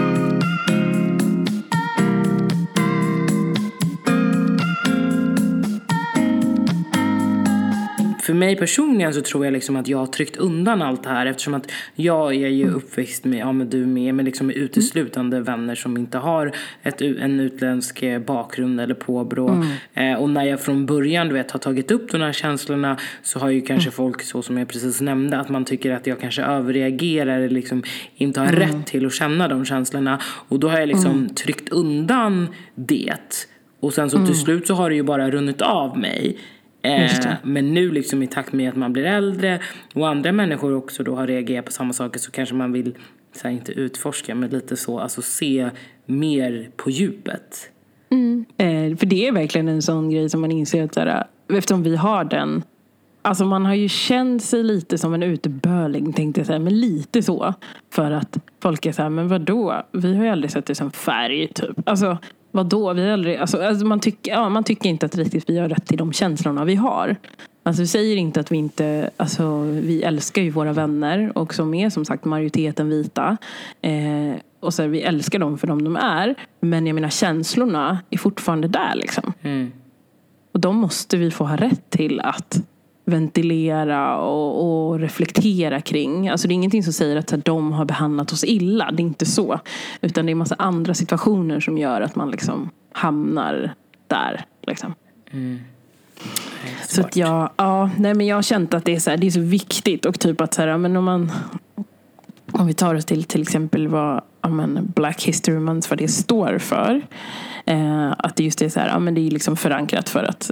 [8.21, 11.25] För mig personligen så tror jag liksom att jag har tryckt undan allt det här
[11.25, 15.39] eftersom att jag är ju uppväxt med, ja men du med, men liksom med uteslutande
[15.39, 16.51] vänner som inte har
[16.83, 19.65] ett, en utländsk eh, bakgrund eller påbrå.
[19.93, 23.39] Eh, och när jag från början du vet, har tagit upp de här känslorna så
[23.39, 26.41] har ju kanske folk, så som jag precis nämnde, att man tycker att jag kanske
[26.41, 27.83] överreagerar eller liksom
[28.15, 30.19] inte har rätt till att känna de känslorna.
[30.23, 33.47] Och då har jag liksom tryckt undan det.
[33.79, 36.37] Och sen så till slut så har det ju bara runnit av mig.
[36.81, 39.59] Eh, men nu liksom i takt med att man blir äldre
[39.93, 42.97] och andra människor också då har reagerat på samma saker så kanske man vill,
[43.33, 45.69] så här, inte utforska men lite så, alltså se
[46.05, 47.69] mer på djupet.
[48.57, 51.83] Eh, för det är verkligen en sån grej som man inser att så här, eftersom
[51.83, 52.63] vi har den
[53.23, 57.21] Alltså man har ju känt sig lite som en uteböling tänkte jag säga, men lite
[57.21, 57.53] så.
[57.93, 59.83] För att folk är så här, men vadå?
[59.91, 61.89] Vi har ju aldrig sett det som färg typ.
[61.89, 62.17] Alltså
[62.51, 62.93] vadå?
[62.93, 65.85] Vi aldrig, alltså, alltså man, tycker, ja, man tycker inte att riktigt vi har rätt
[65.85, 67.15] till de känslorna vi har.
[67.63, 71.73] Alltså vi säger inte att vi inte, alltså vi älskar ju våra vänner och som
[71.73, 73.37] är som sagt majoriteten vita.
[73.81, 76.35] Eh, och så här, vi älskar dem för dem de är.
[76.59, 79.33] Men jag menar känslorna är fortfarande där liksom.
[79.41, 79.71] Mm.
[80.53, 82.61] Och de måste vi få ha rätt till att
[83.11, 86.29] ventilera och, och reflektera kring.
[86.29, 88.91] Alltså det är ingenting som säger att här, de har behandlat oss illa.
[88.91, 89.59] Det är inte så.
[90.01, 93.73] Utan det är en massa andra situationer som gör att man liksom hamnar
[94.07, 94.45] där.
[94.67, 94.95] Liksom.
[96.87, 99.27] Så att jag, ja, nej men jag har känt att det är så, här, det
[99.27, 101.31] är så viktigt och typ att så här, men om man
[102.51, 106.07] om vi tar oss till till exempel vad ja, men Black History Month, vad det
[106.07, 107.01] står för.
[107.65, 110.51] Eh, att det just är så här, ja, men det är liksom förankrat för att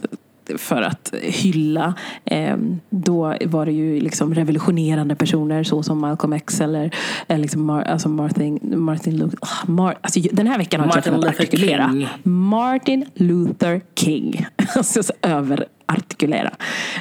[0.58, 1.94] för att hylla.
[2.26, 2.58] Eh,
[2.90, 6.96] då var det ju liksom revolutionerande personer så som Malcolm X eller,
[7.28, 10.96] eller liksom Mar alltså Martin, Martin Luther ah, Mar alltså, Den här veckan har jag
[10.96, 11.90] Martin Luther artikulera.
[11.92, 12.08] King.
[12.24, 14.46] Martin Luther King.
[14.76, 16.52] alltså så överartikulera.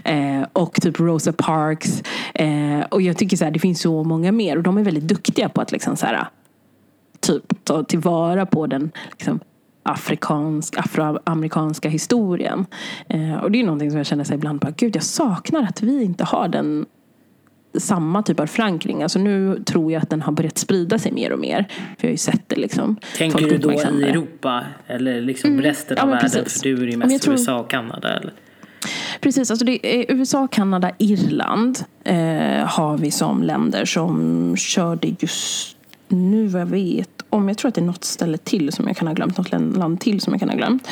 [0.04, 2.02] Eh, och typ Rosa Parks.
[2.34, 4.56] Eh, och jag tycker så här, det finns så många mer.
[4.56, 6.28] Och de är väldigt duktiga på att liksom så här,
[7.20, 9.40] typ ta tillvara på den liksom,
[9.88, 12.66] afrikansk, afroamerikanska historien.
[13.08, 15.82] Eh, och det är någonting som jag känner sig ibland på, gud jag saknar att
[15.82, 16.86] vi inte har den
[17.78, 19.02] samma typ av förankring.
[19.02, 21.68] Alltså nu tror jag att den har börjat sprida sig mer och mer.
[21.70, 22.96] För jag har ju sett det liksom.
[23.18, 23.76] Tänker Folk du då i.
[24.02, 25.62] Europa eller liksom Mm.
[25.62, 26.30] resten Ja, av men världen?
[26.44, 26.62] precis.
[26.62, 28.32] För du är ju Ja, mest tror- USA och Kanada eller?
[29.20, 32.16] Precis, alltså det är USA, Kanada, Irland eh,
[32.66, 35.76] har vi som länder som körde just
[36.08, 37.48] nu vad jag vet om.
[37.48, 39.38] Jag tror att det är något ställe till som jag kan ha glömt.
[39.38, 40.88] Något land- till som jag kan ha glömt.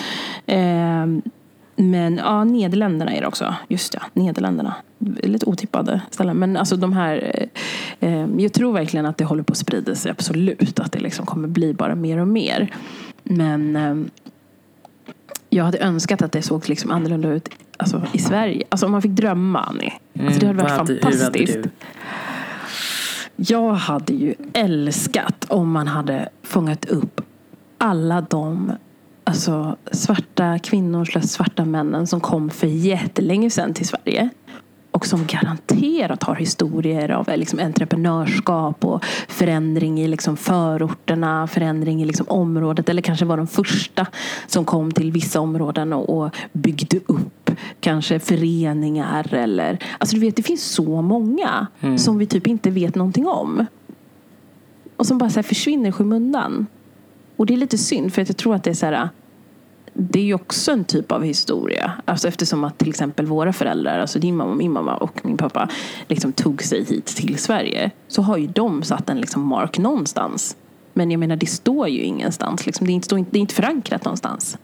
[0.46, 1.32] Eh,
[1.78, 3.54] men ja, Nederländerna är det också.
[3.68, 4.74] Just det, Nederländerna.
[5.22, 6.36] Lite otippade ställen.
[6.36, 7.48] Men alltså de här...
[8.00, 10.10] Eh, eh, jag tror verkligen att det håller på att sprida sig.
[10.10, 10.80] Absolut.
[10.80, 12.74] Att det liksom kommer bli bara mer och mer.
[13.22, 13.76] Men...
[13.76, 13.94] Eh,
[15.50, 18.64] jag hade önskat att det såg liksom annorlunda ut alltså, i Sverige.
[18.68, 19.92] Alltså om man fick drömma, Annie.
[20.20, 21.56] Alltså, det hade varit Mm, fantastiskt.
[21.56, 21.70] Hur hade du?
[23.36, 27.20] Jag hade ju älskat om man hade fångat upp
[27.78, 28.72] alla de
[29.24, 34.30] alltså, svarta kvinnor svarta männen som kom för jättelänge sedan till Sverige.
[34.96, 42.02] Och som garanterat har historier av eh, liksom, entreprenörskap och förändring i liksom, förorterna, förändring
[42.02, 42.88] i liksom, området.
[42.88, 44.06] Eller kanske var de första
[44.46, 49.34] som kom till vissa områden och, och byggde upp kanske föreningar.
[49.34, 53.66] Eller, alltså, du vet, det finns så många som vi typ inte vet någonting om.
[54.96, 56.66] Och som bara så här, försvinner i skymundan.
[57.36, 59.08] Och det är lite synd för att jag tror att det är så här
[59.98, 61.92] det är ju också en typ av historia.
[62.04, 65.68] Alltså eftersom att till exempel våra föräldrar, alltså din mamma, min mamma och min pappa
[66.08, 67.90] liksom tog sig hit till Sverige.
[68.08, 70.56] Så har ju de satt en liksom mark någonstans.
[70.94, 72.66] Men jag menar det står ju ingenstans.
[72.66, 72.86] Liksom.
[72.86, 74.58] Det, är inte, det är inte förankrat någonstans.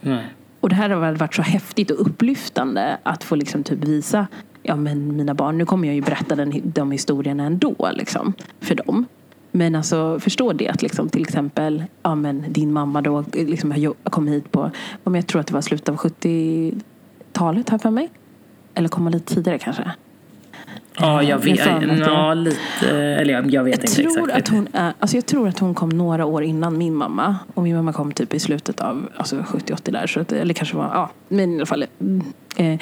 [0.00, 0.34] Nej.
[0.60, 4.26] Och det här har väl varit så häftigt och upplyftande att få liksom typ visa
[4.62, 8.74] ja, men mina barn, nu kommer jag ju berätta den, de historierna ändå liksom, för
[8.74, 9.06] dem.
[9.50, 14.28] Men alltså förstå det att liksom, till exempel ja, men din mamma då liksom, kom
[14.28, 14.70] hit på,
[15.04, 18.08] om jag tror att det var slutet av 70-talet här för mig.
[18.74, 19.90] Eller kom hon lite tidigare kanske.
[21.00, 21.64] Ja, jag Jag vet.
[21.80, 22.90] det- Ja, lite.
[22.96, 24.42] Eller jag, jag vet Jag inte tror, exakt.
[24.42, 27.36] att hon, alltså jag tror att hon kom några år innan min mamma.
[27.54, 30.06] Och min mamma kom typ i slutet av alltså 70-80 där.
[30.06, 31.84] Så att, eller kanske var, ja, men i alla fall.
[32.00, 32.22] mm,
[32.56, 32.78] Eh,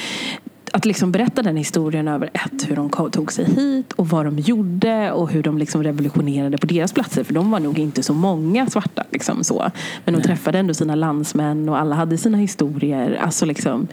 [0.73, 4.39] att liksom berätta den historien över ett, hur de tog sig hit och vad de
[4.39, 7.25] gjorde och hur de liksom revolutionerade på deras platser.
[7.25, 9.05] För de var nog inte så många svarta.
[9.11, 9.71] Liksom så.
[10.05, 13.19] Men de träffade ändå sina landsmän och alla hade sina historier.
[13.23, 13.87] Alltså liksom,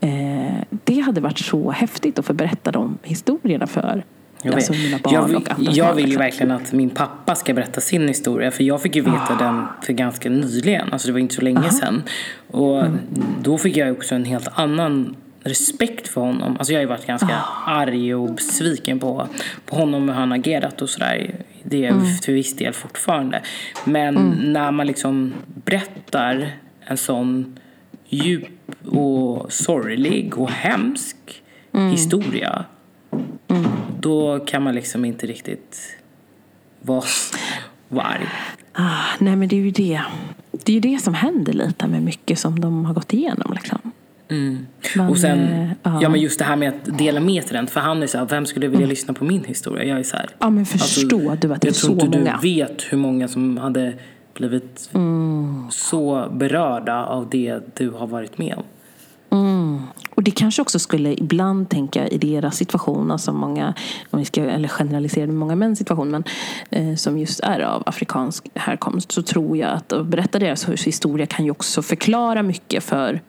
[0.00, 0.54] eh,
[0.84, 4.04] det hade varit så häftigt att få berätta de historierna för
[4.42, 4.82] Jag, alltså vet.
[4.82, 5.24] mina barn jag,
[5.58, 8.50] vill- jag vill ju verkligen att min pappa ska berätta sin historia.
[8.50, 9.44] För jag fick ju veta Ah.
[9.44, 10.92] den för ganska nyligen.
[10.92, 12.02] Alltså det var inte så länge sedan.
[12.50, 12.98] Och Mm.
[13.42, 16.56] då fick jag också en helt annan respekt för honom.
[16.58, 17.70] Alltså jag har ju varit ganska Ah.
[17.70, 19.28] arg och besviken på,
[19.66, 21.34] på honom och hur han agerat och sådär.
[21.62, 22.16] Det är Mm.
[22.22, 23.42] till viss del fortfarande.
[23.84, 25.32] Men när man liksom
[25.64, 26.50] berättar
[26.80, 27.58] en sån
[28.08, 28.48] djup
[28.86, 31.16] och sorglig och hemsk
[31.74, 31.90] Mm.
[31.90, 32.64] historia
[34.00, 35.96] då kan man liksom inte riktigt
[36.80, 37.04] vara,
[37.88, 38.26] vara arg.
[38.72, 40.02] Ah, nej men det är ju det.
[40.64, 43.52] Det är ju det som händer lite med mycket som de har gått igenom.
[43.54, 43.91] Liksom.
[44.96, 46.08] Man, och sen, eh, ja.
[46.08, 47.66] men just det här med att dela med sig den.
[47.66, 49.84] För han är så här, vem skulle vilja lyssna på min historia?
[49.84, 50.28] Jag är så här.
[50.38, 52.38] Ja men förstå du att det är Alltså, jag så tror inte många.
[52.42, 53.94] du vet hur många som hade
[54.34, 55.66] blivit Mm.
[55.70, 58.64] så berörda av det du har varit med om.
[60.14, 63.74] Och det kanske också skulle ibland tänka i deras situation, alltså många,
[64.10, 66.24] om vi ska, eller generalisera med många mäns situation, men
[66.70, 71.26] eh, som just är av afrikansk härkomst, så tror jag att att berätta deras historia
[71.26, 73.20] kan ju också förklara mycket för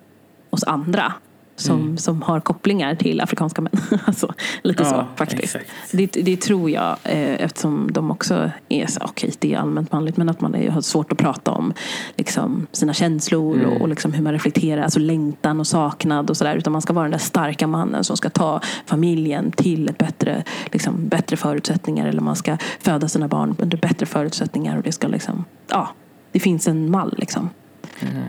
[0.54, 1.14] oss andra.
[1.56, 1.98] Som, Mm.
[1.98, 3.72] som har kopplingar till afrikanska män.
[4.06, 5.56] alltså, lite Ja, så faktiskt.
[5.92, 10.18] Det, det tror jag, eh, eftersom de också är så, okej det är allmänt manligt,
[10.18, 11.74] men att man är, har svårt att prata om
[12.18, 13.70] liksom, sina känslor Mm.
[13.70, 16.56] och, och liksom, hur man reflekterar, alltså längtan och saknad och sådär.
[16.56, 20.44] Utan man ska vara den där starka mannen som ska ta familjen till ett bättre,
[20.72, 22.08] liksom, bättre förutsättningar.
[22.08, 24.78] Eller man ska föda sina barn under bättre förutsättningar.
[24.78, 25.90] Och det ska liksom, ja,
[26.32, 27.50] det finns en mall liksom.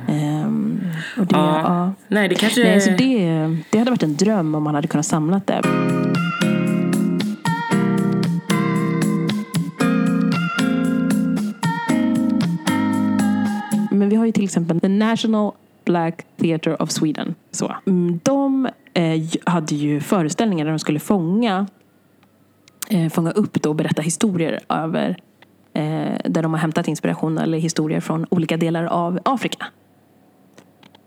[0.08, 0.80] Ehm,
[1.18, 1.36] och det.
[1.36, 1.60] Ja.
[1.62, 1.92] ja.
[2.08, 2.64] Nej, det kanske...
[2.64, 5.60] Nej, så det, det hade varit en dröm om man hade kunnat samla det.
[13.90, 15.52] Men vi har ju till exempel The National
[15.84, 17.34] Black Theatre of Sweden.
[17.50, 17.74] Så.
[17.86, 21.66] Mm, De eh, hade ju föreställningar där de skulle fånga,
[22.90, 25.16] eh, fånga upp då och berätta historier över eh,
[25.74, 29.66] Eh, där de har hämtat inspiration eller historier från olika delar av Afrika.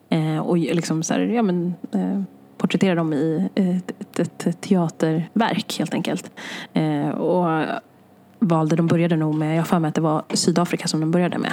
[0.09, 2.21] Eh, och liksom så här, ja, men, eh,
[2.57, 6.31] porträttera dem i ett, ett, ett teaterverk helt enkelt.
[6.73, 7.65] Eh, och
[8.39, 11.11] valde, de började nog med, jag har för mig att det var Sydafrika som de
[11.11, 11.51] började med.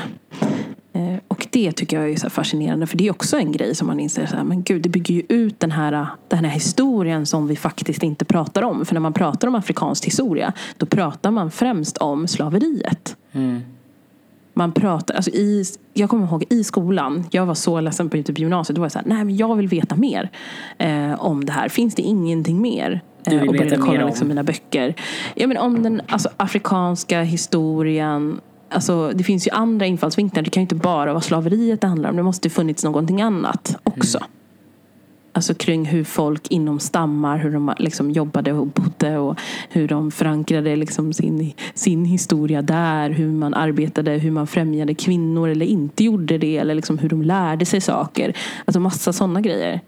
[1.54, 4.00] Eh, det tycker jag är så fascinerande för det är också en grej som man
[4.00, 7.46] inser så här, men gud det bygger ju ut den här, den här historien som
[7.46, 8.84] vi faktiskt inte pratar om.
[8.84, 13.16] För när man pratar om afrikansk historia då pratar man främst om slaveriet.
[14.56, 15.64] Man pratar, alltså i,
[15.94, 18.92] jag kommer ihåg i skolan, jag var så ledsen på typ gymnasiet, då var jag
[18.92, 20.30] så här, nej men jag vill veta mer
[20.78, 21.68] eh, om det här.
[21.68, 23.00] Finns det ingenting mer?
[23.24, 24.08] Du vill Eh, och veta började kolla om?
[24.08, 24.94] liksom mina böcker.
[25.34, 28.40] Ja, men om den alltså, afrikanska historien.
[28.74, 30.42] Alltså, det finns ju andra infallsvinklar.
[30.42, 32.16] Det kan ju inte bara vara slaveriet det handlar om.
[32.16, 34.18] Det måste ju funnits någonting annat också.
[34.18, 34.30] Mm.
[35.32, 40.10] Alltså kring hur folk inom stammar, hur de liksom jobbade och bodde och hur de
[40.10, 43.10] förankrade liksom sin, sin historia där.
[43.10, 46.56] Hur man arbetade, hur man främjade kvinnor eller inte gjorde det.
[46.56, 48.36] Eller liksom hur de lärde sig saker.
[48.64, 49.80] Alltså massa sådana grejer.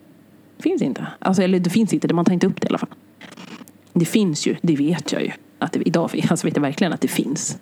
[0.58, 1.06] Finns inte.
[1.18, 2.94] Alltså, eller det finns inte, man tar inte upp det i alla fall.
[3.92, 5.30] Det finns ju, det vet jag ju.
[5.58, 7.58] Att det, idag alltså vet jag verkligen att det finns.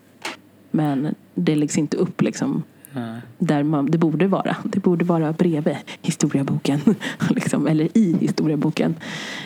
[0.75, 3.21] Men det läggs inte upp liksom Nej.
[3.39, 4.57] där man, det borde vara.
[4.65, 6.81] Det borde vara bredvid historieboken.
[7.31, 8.95] liksom, eller i historieboken.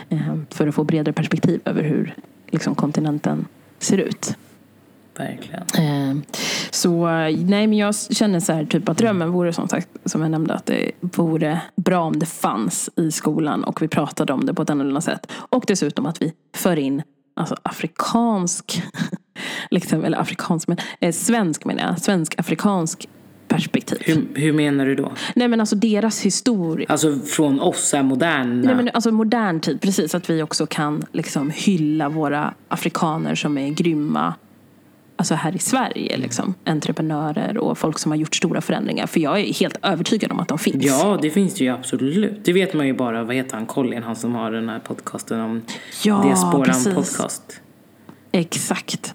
[0.09, 2.15] Eh, för att få bredare perspektiv över hur
[2.51, 3.47] liksom, kontinenten
[3.79, 4.37] ser ut.
[5.19, 5.63] Verkligen.
[5.79, 6.17] Eh,
[6.71, 10.31] så nej men jag känner så här typ att drömmen vore som sagt som jag
[10.31, 14.55] nämnde att det vore bra om det fanns i skolan och vi pratade om det
[14.55, 15.33] på ett annorlunda sätt.
[15.33, 17.03] Och dessutom att vi för in
[17.37, 18.83] alltså afrikansk,
[19.71, 23.09] liksom, eller afrikansk men eh, svensk menar jag, svensk-afrikansk
[23.49, 23.99] perspektiv.
[24.01, 25.13] Hur, hur menar du då?
[25.35, 26.87] Nej men alltså deras historia.
[26.89, 28.67] Alltså från oss är moderna.
[28.67, 30.15] Nej, men alltså modern tid, precis.
[30.15, 34.35] Att vi också kan liksom hylla våra afrikaner som är grymma.
[35.17, 36.55] Alltså här i Sverige, liksom.
[36.65, 39.07] entreprenörer och folk som har gjort stora förändringar.
[39.07, 40.85] För jag är helt övertygad om att de finns.
[40.85, 42.45] Ja, det finns det ju absolut.
[42.45, 45.41] Det vet man ju bara, vad heter han, Colin, han som har den här podcasten
[45.41, 45.63] om
[46.05, 46.95] Ja, Diasporan precis.
[46.95, 47.61] podcast.
[48.33, 49.15] Exakt.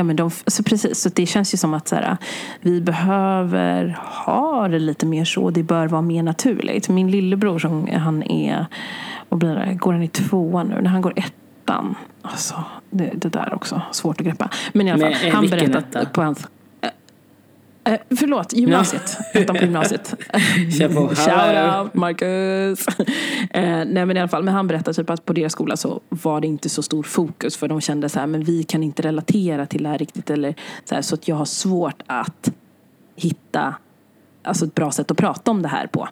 [0.00, 2.16] Ja, men de, så precis, så det känns ju som att så här,
[2.60, 5.50] vi behöver ha det lite mer så.
[5.50, 6.88] Det bör vara mer naturligt.
[6.88, 8.66] Min lillebror, som han är,
[9.28, 10.80] vad blir det, går han i tvåan nu?
[10.80, 11.94] När han går ettan.
[12.22, 14.50] Alltså, det, det där också, svårt att greppa.
[14.72, 16.04] Men i alla fall, Men, han berättade etta?
[16.04, 16.46] på hans...
[17.84, 19.18] Eh, förlåt, gymnasiet.
[19.34, 20.14] Ettan på gymnasiet.
[20.78, 21.14] Kör på.
[21.14, 22.86] Shout out Marcus!
[23.50, 26.00] eh, nej men i alla fall, men han berättade typ att på deras skola så
[26.08, 29.02] var det inte så stor fokus för de kände så här, men vi kan inte
[29.02, 32.52] relatera till det här riktigt eller så, här, så att jag har svårt att
[33.16, 33.74] hitta
[34.42, 36.08] alltså ett bra sätt att prata om det här på.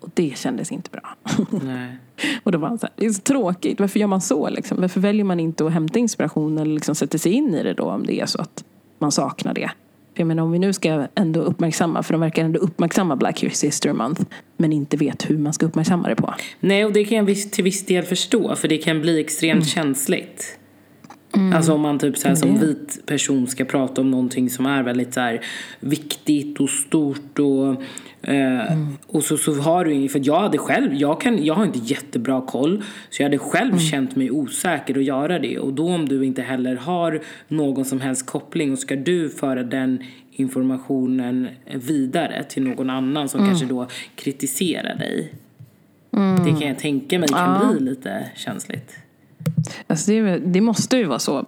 [0.00, 1.16] Och det kändes inte bra.
[2.42, 3.80] Och då var han så här, det är så tråkigt.
[3.80, 4.48] Varför gör man så?
[4.48, 4.80] Liksom?
[4.80, 7.84] Varför väljer man inte att hämta inspiration eller liksom sätta sig in i det då
[7.84, 8.64] om det är så att
[8.98, 9.70] man saknar det?
[10.18, 13.92] Jag menar om vi nu ska ändå uppmärksamma, för de verkar ändå uppmärksamma Black History
[13.92, 14.22] Month,
[14.56, 16.34] men inte vet hur man ska uppmärksamma det på.
[16.60, 20.58] Nej, och det kan jag till viss del förstå, för det kan bli extremt känsligt.
[21.54, 22.60] Alltså om man typ så här, som Mm.
[22.60, 25.40] Det- vit person ska prata om någonting som är väldigt så här,
[25.80, 27.82] viktigt och stort och,
[28.22, 28.96] Mm.
[29.06, 32.40] och så, så har du för jag hade själv, jag, kan, jag har inte jättebra
[32.40, 33.78] koll så jag hade själv Mm.
[33.78, 38.00] känt mig osäker att göra det och då om du inte heller har någon som
[38.00, 43.50] helst koppling och ska du föra den informationen vidare till någon annan som Mm.
[43.50, 45.32] kanske då kritiserar dig.
[46.44, 48.94] Det kan jag tänka mig kan bli lite känsligt.
[49.86, 51.46] Alltså det, det måste ju vara så,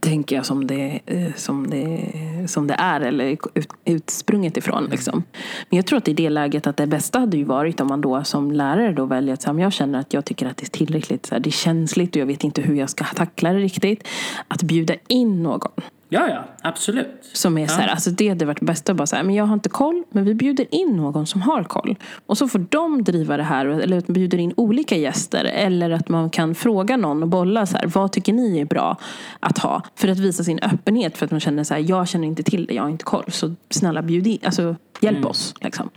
[0.00, 2.12] tänker jag, som det, eh, som det,
[2.46, 3.40] som det är eller ut,
[3.84, 4.84] utsprunget ifrån.
[4.90, 5.22] Liksom.
[5.68, 8.00] Men jag tror att i det läget att det bästa hade ju varit om man
[8.00, 10.66] då som lärare då väljer att säga, "Men jag känner att jag tycker att det
[10.66, 13.52] är tillräckligt, så här, det är känsligt och jag vet inte hur jag ska tackla
[13.52, 14.08] det riktigt.
[14.48, 15.70] Att bjuda in någon
[16.12, 17.30] Ja, ja, absolut.
[17.32, 19.54] som är så här, alltså det hade varit bäst att bara säga, men jag har
[19.54, 21.96] inte koll, men vi bjuder in någon som har koll.
[22.26, 25.44] Och så får de driva det här, eller att man bjuder in olika gäster.
[25.44, 28.96] Eller att man kan fråga någon och bolla så här, vad tycker ni är bra
[29.40, 29.82] att ha?
[29.94, 32.66] För att visa sin öppenhet, för att man känner så här, jag känner inte till
[32.66, 33.24] det, jag har inte koll.
[33.28, 35.54] Så snälla bjud in, alltså hjälp oss.
[35.60, 35.90] Liksom.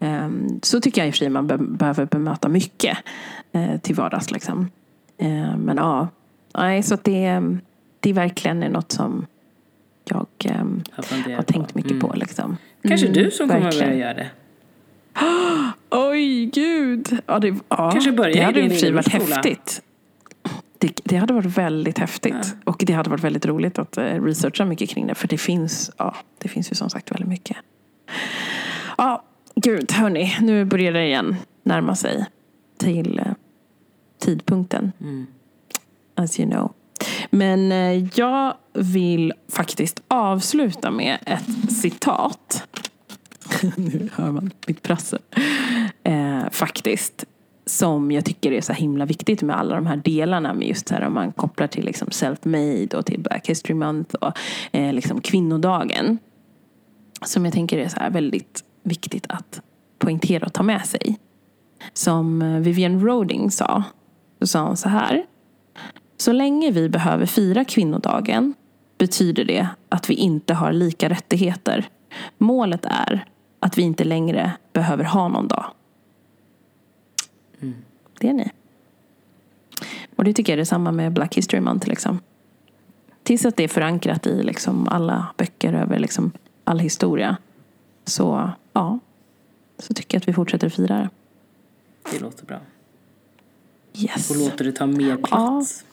[0.00, 2.98] Ehm, så tycker jag i och för sig man be- behöver bemöta mycket
[3.52, 4.30] eh, till vardags.
[4.30, 4.70] Liksom.
[5.18, 6.08] Ehm, men ja,
[6.58, 7.42] nej, så att det,
[8.00, 9.26] det är verkligen något som
[10.10, 12.12] jag ehm, Jag funderar har tänkt mycket på.
[12.16, 12.56] Liksom.
[12.82, 13.88] Kanske Mm, du som kommer att verkligen.
[13.90, 14.30] börja göra det.
[16.10, 17.18] Oj, gud!
[17.26, 19.82] Ja, det, ja, Kanske börja det hade i din varit häftigt.
[20.78, 22.56] Det, det hade varit väldigt häftigt.
[22.64, 25.14] Och det hade varit väldigt roligt att eh, researcha mycket kring det.
[25.14, 27.56] För det finns, ja, det finns ju som sagt väldigt mycket.
[28.98, 29.22] Ja,
[29.54, 32.24] gud hörni, nu börjar det igen närma sig
[32.78, 33.24] till eh,
[34.18, 34.92] tidpunkten.
[35.00, 35.26] Mm.
[36.14, 36.72] As you know.
[37.30, 42.68] Men eh, jag vill faktiskt avsluta med ett citat.
[43.76, 45.20] nu hör man mitt prassel.
[46.04, 47.24] Eh, faktiskt.
[47.66, 50.54] Som jag tycker är så himla viktigt med alla de här delarna.
[50.54, 54.14] Med just så här om man kopplar till liksom self-made och till Black History Month
[54.14, 54.32] och
[54.72, 56.18] eh, liksom kvinnodagen.
[57.22, 59.60] Som jag tänker är så här väldigt viktigt att
[59.98, 61.18] poängtera och ta med sig.
[61.92, 63.84] Som eh, Vivienne Roding sa.
[64.40, 65.24] Så sa hon så här.
[66.20, 68.54] Så länge vi behöver fira kvinnodagen
[68.98, 71.88] betyder det att vi inte har lika rättigheter.
[72.38, 73.24] Målet är
[73.60, 75.64] att vi inte längre behöver ha någon dag.
[78.20, 78.50] Det är ni.
[80.16, 81.88] Och det tycker jag är detsamma med Black History Month.
[81.88, 82.20] Liksom.
[83.22, 86.32] Tills att det är förankrat i liksom alla böcker över liksom
[86.64, 87.36] all historia.
[88.04, 88.98] Så ja,
[89.78, 91.08] så tycker jag att vi fortsätter fira det.
[92.12, 92.60] Det låter bra.
[93.94, 94.30] Yes.
[94.30, 95.84] Och låter det ta mer plats.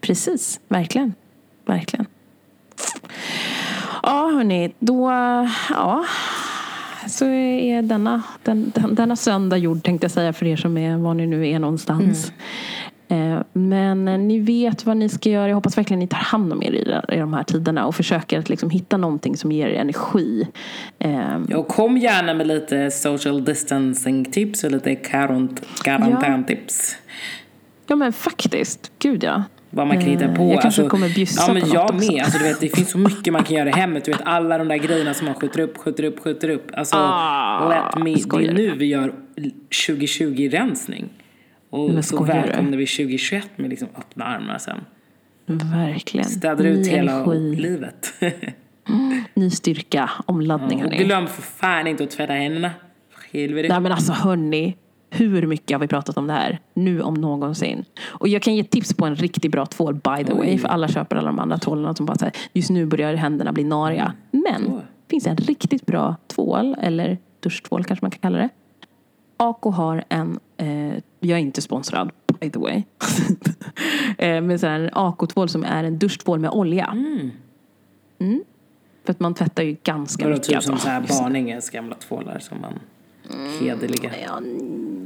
[0.00, 1.14] Precis, verkligen.
[1.66, 2.06] Verkligen.
[4.02, 5.10] Ja, hörni, då...
[5.70, 6.04] Ja,
[7.08, 10.96] så är denna, den, den, denna söndag gjord, tänkte jag säga för er som är
[10.96, 12.32] var ni nu är någonstans.
[13.08, 15.48] Eh, Men eh, ni vet vad ni ska göra.
[15.48, 17.94] Jag hoppas verkligen ni tar hand om er i, de- i de här tiderna och
[17.94, 20.46] försöker att liksom hitta någonting som ger er energi.
[20.98, 26.96] Eh, och kom gärna med lite social distancing tips och lite karant- karantäntips.
[26.98, 27.14] Ja
[27.96, 29.42] men faktiskt, gud ja.
[29.70, 30.42] Vad man kan hitta Eh, på.
[30.52, 32.12] jag kanske alltså, kommer bjussa ja, men på jag också.
[32.12, 32.22] med.
[32.22, 34.04] Alltså, du vet, det finns så mycket man kan göra i hemmet.
[34.04, 36.70] Du vet, alla de där grejerna som man skjuter upp, skjuter upp, skjuter upp.
[36.72, 39.12] Alltså, Ah, let me, det är nu vi gör
[39.70, 41.08] 2020-rensning.
[41.70, 44.80] Och Men så välkomnar vi 2021 med liksom öppna armar sen.
[45.46, 46.24] Verkligen.
[46.28, 48.12] Städar ut Ny hela energi, livet.
[49.34, 51.04] ny styrka, omladdning och hörni.
[51.04, 52.70] glöm för fan inte att tvätta händerna.
[53.32, 53.68] Helvete.
[53.68, 54.76] Nej men alltså hörni,
[55.10, 56.60] hur mycket har vi pratat om det här?
[56.74, 57.84] Nu om någonsin.
[58.06, 60.58] Och jag kan ge tips på en riktigt bra tvål by the way.
[60.58, 63.64] För alla köper alla de andra tvålarna som bara säger just nu börjar händerna bli
[63.64, 64.12] nariga.
[64.30, 68.48] Men det finns en riktigt bra tvål, eller duschtvål kanske man kan kalla det.
[69.36, 72.82] Ako har en, eh, jag är inte sponsrad by the way.
[74.18, 76.86] eh, men så här, en Ako-tvål som är en duschtvål med olja.
[78.20, 78.42] Mm.
[79.04, 80.42] För att man tvättar ju ganska mycket.
[80.42, 80.70] typ alltså.
[80.70, 82.72] som så här Barninges gamla tvålar som man
[83.60, 84.40] hederliga Ja,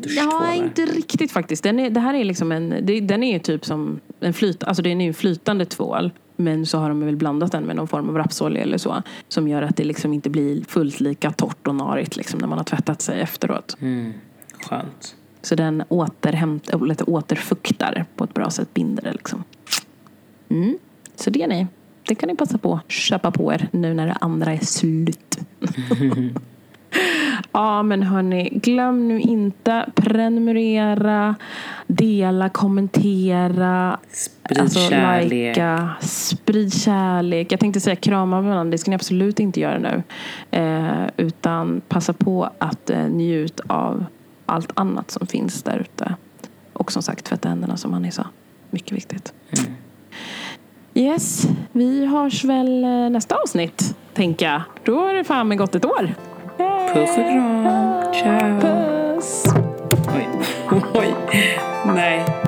[0.02, 0.46] duschtvålar.
[0.46, 1.62] Ja, inte riktigt faktiskt.
[1.62, 4.82] Den är, det här är liksom en, det, den är typ som en flyt, alltså
[4.82, 6.10] den är en flytande tvål.
[6.36, 9.02] Men så har de väl blandat den med någon form av rapsolja eller så.
[9.28, 12.58] Som gör att det liksom inte blir fullt lika torrt och narigt liksom när man
[12.58, 13.76] har tvättat sig efteråt.
[13.80, 14.12] Mm.
[14.68, 15.16] Skönt.
[15.42, 19.44] Så den återhämtar, lite återfuktar på ett bra sätt, binder det liksom.
[20.48, 20.78] Mm.
[21.16, 21.66] Så det ni,
[22.08, 25.38] det kan ni passa på att köpa på er nu när det andra är slut.
[27.52, 31.34] Ja men hörni, glöm nu inte prenumerera,
[31.86, 35.30] dela, kommentera, Sprid kärlek.
[35.30, 37.52] likea, sprid kärlek.
[37.52, 40.02] Jag tänkte säga krama varandra, det ska ni absolut inte göra nu.
[40.50, 44.04] Eh, utan passa på att eh, njut av
[44.46, 46.14] allt annat som finns där ute.
[46.72, 48.26] Och som sagt, tvätta händerna som Annie sa.
[48.70, 49.32] Mycket viktigt.
[50.94, 54.62] Yes, vi hörs väl eh, nästa avsnitt, tänker jag.
[54.84, 56.14] Då har det fan gått ett år.
[56.92, 58.12] Puss och kram.
[58.12, 58.60] Ciao.
[58.60, 59.44] Puss!
[60.14, 60.28] Oj.
[60.94, 61.14] Oj.
[61.86, 62.41] Nej.